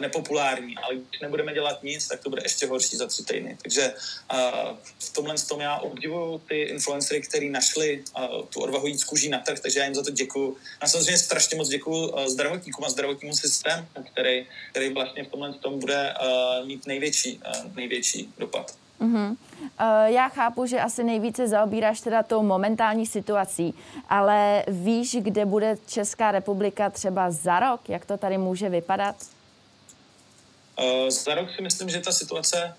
nepopulární, 0.00 0.76
ale 0.76 0.94
když 0.94 1.20
nebudeme 1.20 1.54
dělat 1.54 1.82
nic, 1.82 2.08
tak 2.08 2.20
to 2.20 2.30
bude 2.30 2.42
ještě 2.44 2.66
horší 2.66 2.96
za 2.96 3.06
tři 3.06 3.24
týdny. 3.24 3.58
Takže 3.62 3.94
uh, 4.32 4.76
v 4.98 5.12
tomhle 5.12 5.34
tom 5.48 5.60
já 5.60 5.78
obdivuju 5.78 6.38
ty 6.48 6.62
influencery, 6.62 7.20
kteří 7.20 7.48
našli 7.48 8.04
uh, 8.16 8.46
tu 8.46 8.60
odvahu 8.60 8.86
jít 8.86 9.00
z 9.00 9.04
kůží 9.04 9.28
na 9.28 9.38
trh, 9.38 9.60
takže 9.60 9.78
já 9.80 9.84
jim 9.84 9.94
za 9.94 10.02
to 10.02 10.10
děkuju. 10.10 10.56
A 10.80 10.88
samozřejmě 10.88 11.18
strašně 11.18 11.56
moc 11.56 11.68
děkuju 11.68 12.08
uh, 12.08 12.26
zdravotníkům 12.26 12.84
a 12.84 12.90
zdravotnímu 12.90 13.36
systému, 13.36 13.86
který, 14.12 14.46
který 14.70 14.94
vlastně 14.94 15.24
v 15.24 15.28
tomhle 15.28 15.52
tom 15.52 15.78
bude 15.80 16.14
uh, 16.14 16.66
mít 16.66 16.86
největší, 16.86 17.40
uh, 17.46 17.76
největší 17.76 18.32
dopad. 18.38 18.85
Mm-hmm. 19.00 19.36
Já 20.06 20.28
chápu, 20.28 20.66
že 20.66 20.80
asi 20.80 21.04
nejvíce 21.04 21.48
zaobíráš 21.48 22.00
teda 22.00 22.22
tou 22.22 22.42
momentální 22.42 23.06
situací, 23.06 23.74
ale 24.08 24.64
víš, 24.68 25.16
kde 25.20 25.44
bude 25.44 25.76
Česká 25.86 26.30
republika 26.30 26.90
třeba 26.90 27.30
za 27.30 27.60
rok? 27.60 27.88
Jak 27.88 28.04
to 28.06 28.16
tady 28.16 28.38
může 28.38 28.68
vypadat? 28.68 29.16
Uh, 30.78 31.10
za 31.10 31.34
rok 31.34 31.48
si 31.56 31.62
myslím, 31.62 31.88
že 31.88 32.00
ta 32.00 32.12
situace 32.12 32.76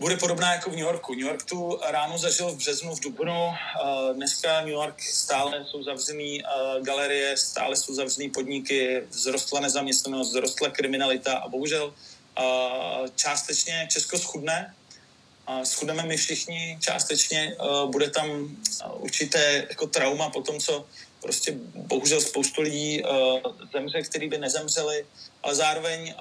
bude 0.00 0.16
podobná 0.16 0.54
jako 0.54 0.70
v 0.70 0.72
New 0.72 0.82
Yorku. 0.82 1.14
New 1.14 1.26
York 1.26 1.44
tu 1.44 1.78
ráno 1.90 2.18
zažil 2.18 2.50
v 2.50 2.56
březnu, 2.56 2.94
v 2.94 3.00
dubnu. 3.00 3.46
Uh, 3.46 4.16
dneska 4.16 4.60
New 4.60 4.68
York 4.68 5.00
stále 5.00 5.64
jsou 5.64 5.82
zavřený 5.82 6.42
uh, 6.42 6.84
galerie, 6.84 7.36
stále 7.36 7.76
jsou 7.76 7.94
zavřený 7.94 8.30
podniky, 8.30 9.02
vzrostla 9.10 9.60
nezaměstnanost, 9.60 10.28
vzrostla 10.28 10.70
kriminalita 10.70 11.38
a 11.38 11.48
bohužel 11.48 11.94
částečně 13.16 13.88
Česko 13.90 14.18
schudne, 14.18 14.74
schudeme 15.64 16.02
my 16.02 16.16
všichni 16.16 16.78
částečně, 16.80 17.56
uh, 17.60 17.90
bude 17.90 18.10
tam 18.10 18.30
uh, 18.30 18.48
určité 19.02 19.66
jako 19.68 19.86
trauma 19.86 20.30
po 20.30 20.42
tom, 20.42 20.60
co 20.60 20.86
prostě 21.22 21.54
bohužel 21.74 22.20
spoustu 22.20 22.62
lidí 22.62 23.02
uh, 23.02 23.40
zemře, 23.72 24.02
který 24.02 24.28
by 24.28 24.38
nezemřeli, 24.38 25.06
ale 25.42 25.54
zároveň, 25.54 26.14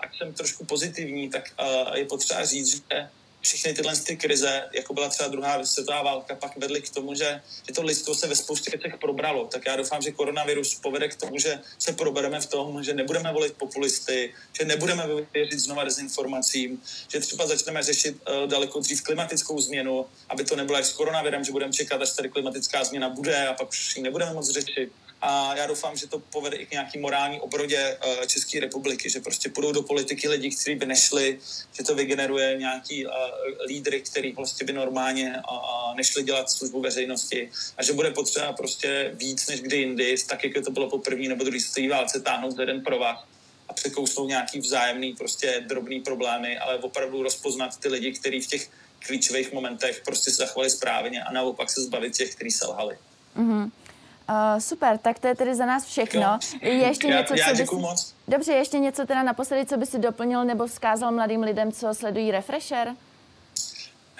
ať 0.00 0.18
jsem 0.18 0.32
trošku 0.32 0.64
pozitivní, 0.64 1.30
tak 1.30 1.50
je 1.94 2.04
potřeba 2.04 2.44
říct, 2.44 2.70
že 2.70 3.08
všechny 3.48 3.74
tyhle 3.74 3.96
ty 3.96 4.16
krize, 4.16 4.64
jako 4.72 4.94
byla 4.94 5.08
třeba 5.08 5.28
druhá 5.28 5.64
světová 5.64 6.02
válka, 6.02 6.34
pak 6.34 6.56
vedly 6.56 6.80
k 6.82 6.90
tomu, 6.90 7.14
že, 7.14 7.40
že 7.66 7.74
to 7.74 7.82
lidstvo 7.82 8.14
se 8.14 8.26
ve 8.26 8.36
spoustě 8.36 8.70
věcech 8.70 9.00
probralo. 9.00 9.46
Tak 9.46 9.66
já 9.66 9.76
doufám, 9.76 10.02
že 10.02 10.12
koronavirus 10.12 10.74
povede 10.74 11.08
k 11.08 11.14
tomu, 11.14 11.38
že 11.38 11.58
se 11.78 11.92
probereme 11.92 12.40
v 12.40 12.46
tom, 12.46 12.82
že 12.82 12.94
nebudeme 12.94 13.32
volit 13.32 13.52
populisty, 13.52 14.34
že 14.58 14.64
nebudeme 14.64 15.04
věřit 15.34 15.58
znova 15.58 15.84
dezinformacím, 15.84 16.82
že 17.08 17.20
třeba 17.20 17.46
začneme 17.46 17.82
řešit 17.82 18.16
uh, 18.16 18.48
daleko 18.48 18.80
dřív 18.80 19.02
klimatickou 19.02 19.60
změnu, 19.60 20.06
aby 20.28 20.44
to 20.44 20.56
nebylo 20.56 20.78
jak 20.78 20.86
s 20.86 20.92
koronavirem, 20.92 21.44
že 21.44 21.52
budeme 21.52 21.72
čekat, 21.72 22.02
až 22.02 22.10
tady 22.10 22.28
klimatická 22.28 22.84
změna 22.84 23.08
bude 23.08 23.48
a 23.48 23.54
pak 23.54 23.68
už 23.68 23.96
ji 23.96 24.02
nebudeme 24.02 24.34
moc 24.34 24.50
řešit 24.50 24.90
a 25.20 25.56
já 25.56 25.66
doufám, 25.66 25.96
že 25.96 26.06
to 26.06 26.18
povede 26.18 26.56
i 26.56 26.66
k 26.66 26.70
nějaký 26.70 26.98
morální 26.98 27.40
obrodě 27.40 27.98
uh, 28.06 28.24
České 28.26 28.60
republiky, 28.60 29.10
že 29.10 29.20
prostě 29.20 29.48
půjdou 29.48 29.72
do 29.72 29.82
politiky 29.82 30.28
lidi, 30.28 30.50
kteří 30.50 30.74
by 30.74 30.86
nešli, 30.86 31.38
že 31.72 31.84
to 31.84 31.94
vygeneruje 31.94 32.56
nějaký 32.58 33.06
uh, 33.06 33.12
lídry, 33.66 34.00
který 34.00 34.32
prostě 34.32 34.64
by 34.64 34.72
normálně 34.72 35.34
nešli 35.96 36.22
dělat 36.22 36.50
službu 36.50 36.80
veřejnosti 36.80 37.50
a 37.76 37.82
že 37.82 37.92
bude 37.92 38.10
potřeba 38.10 38.52
prostě 38.52 39.10
víc 39.14 39.46
než 39.46 39.60
kdy 39.60 39.76
jindy, 39.76 40.16
tak 40.28 40.44
jak 40.44 40.64
to 40.64 40.70
bylo 40.70 40.90
po 40.90 40.98
první 40.98 41.28
nebo 41.28 41.44
druhé 41.44 41.60
světové 41.60 41.96
válce, 41.96 42.20
táhnout 42.20 42.56
za 42.56 42.62
jeden 42.62 42.80
pro 42.80 42.98
vás 42.98 43.24
a 43.68 43.72
překousnout 43.72 44.28
nějaký 44.28 44.58
vzájemný 44.58 45.12
prostě 45.12 45.64
drobný 45.66 46.00
problémy, 46.00 46.58
ale 46.58 46.78
opravdu 46.78 47.22
rozpoznat 47.22 47.76
ty 47.76 47.88
lidi, 47.88 48.12
kteří 48.12 48.40
v 48.40 48.46
těch 48.46 48.70
klíčových 49.06 49.52
momentech 49.52 50.02
prostě 50.04 50.30
se 50.30 50.36
zachovali 50.36 50.70
správně 50.70 51.22
a 51.22 51.32
naopak 51.32 51.70
se 51.70 51.82
zbavit 51.82 52.16
těch, 52.16 52.34
kteří 52.34 52.50
selhali. 52.50 52.98
Mm-hmm. 53.36 53.70
Uh, 54.28 54.60
super, 54.60 54.98
tak 54.98 55.18
to 55.18 55.26
je 55.26 55.34
tedy 55.34 55.54
za 55.54 55.66
nás 55.66 55.84
všechno. 55.84 56.38
Je 56.62 56.72
ještě 56.72 57.08
já, 57.08 57.20
něco, 57.20 57.34
já 57.34 57.46
co 57.46 57.54
bys... 57.54 57.70
moc. 57.70 58.14
Dobře, 58.28 58.52
ještě 58.52 58.78
něco 58.78 59.06
teda 59.06 59.22
naposledy, 59.22 59.66
co 59.66 59.76
by 59.76 59.86
si 59.86 59.98
doplnil 59.98 60.44
nebo 60.44 60.66
vzkázal 60.66 61.12
mladým 61.12 61.42
lidem, 61.42 61.72
co 61.72 61.94
sledují 61.94 62.30
Refresher? 62.30 62.94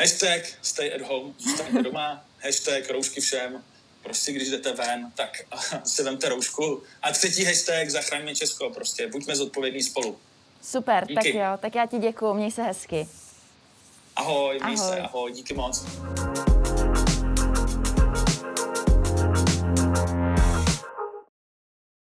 Hashtag 0.01 0.42
stay 0.62 0.94
at 0.94 1.01
home, 1.01 1.35
zůstaňte 1.38 1.83
doma, 1.83 2.25
hashtag 2.44 2.90
roušky 2.90 3.21
všem, 3.21 3.62
prostě 4.03 4.33
když 4.33 4.49
jdete 4.49 4.73
ven, 4.73 5.12
tak 5.14 5.31
si 5.85 6.03
vemte 6.03 6.29
roušku. 6.29 6.83
A 7.03 7.12
třetí 7.12 7.44
hashtag 7.44 7.90
zachraňme 7.90 8.35
Česko, 8.35 8.71
prostě 8.71 9.09
buďme 9.09 9.37
zodpovědní 9.37 9.83
spolu. 9.83 10.18
Super, 10.62 11.07
díky. 11.07 11.14
tak 11.14 11.27
jo, 11.27 11.59
tak 11.61 11.75
já 11.75 11.87
ti 11.87 11.99
děkuju, 11.99 12.35
měj 12.35 12.51
se 12.51 12.62
hezky. 12.62 13.09
Ahoj, 14.16 14.61
měj 14.64 14.77
ahoj. 14.79 14.94
se, 14.94 15.01
ahoj, 15.01 15.33
díky 15.33 15.55
moc. 15.55 15.85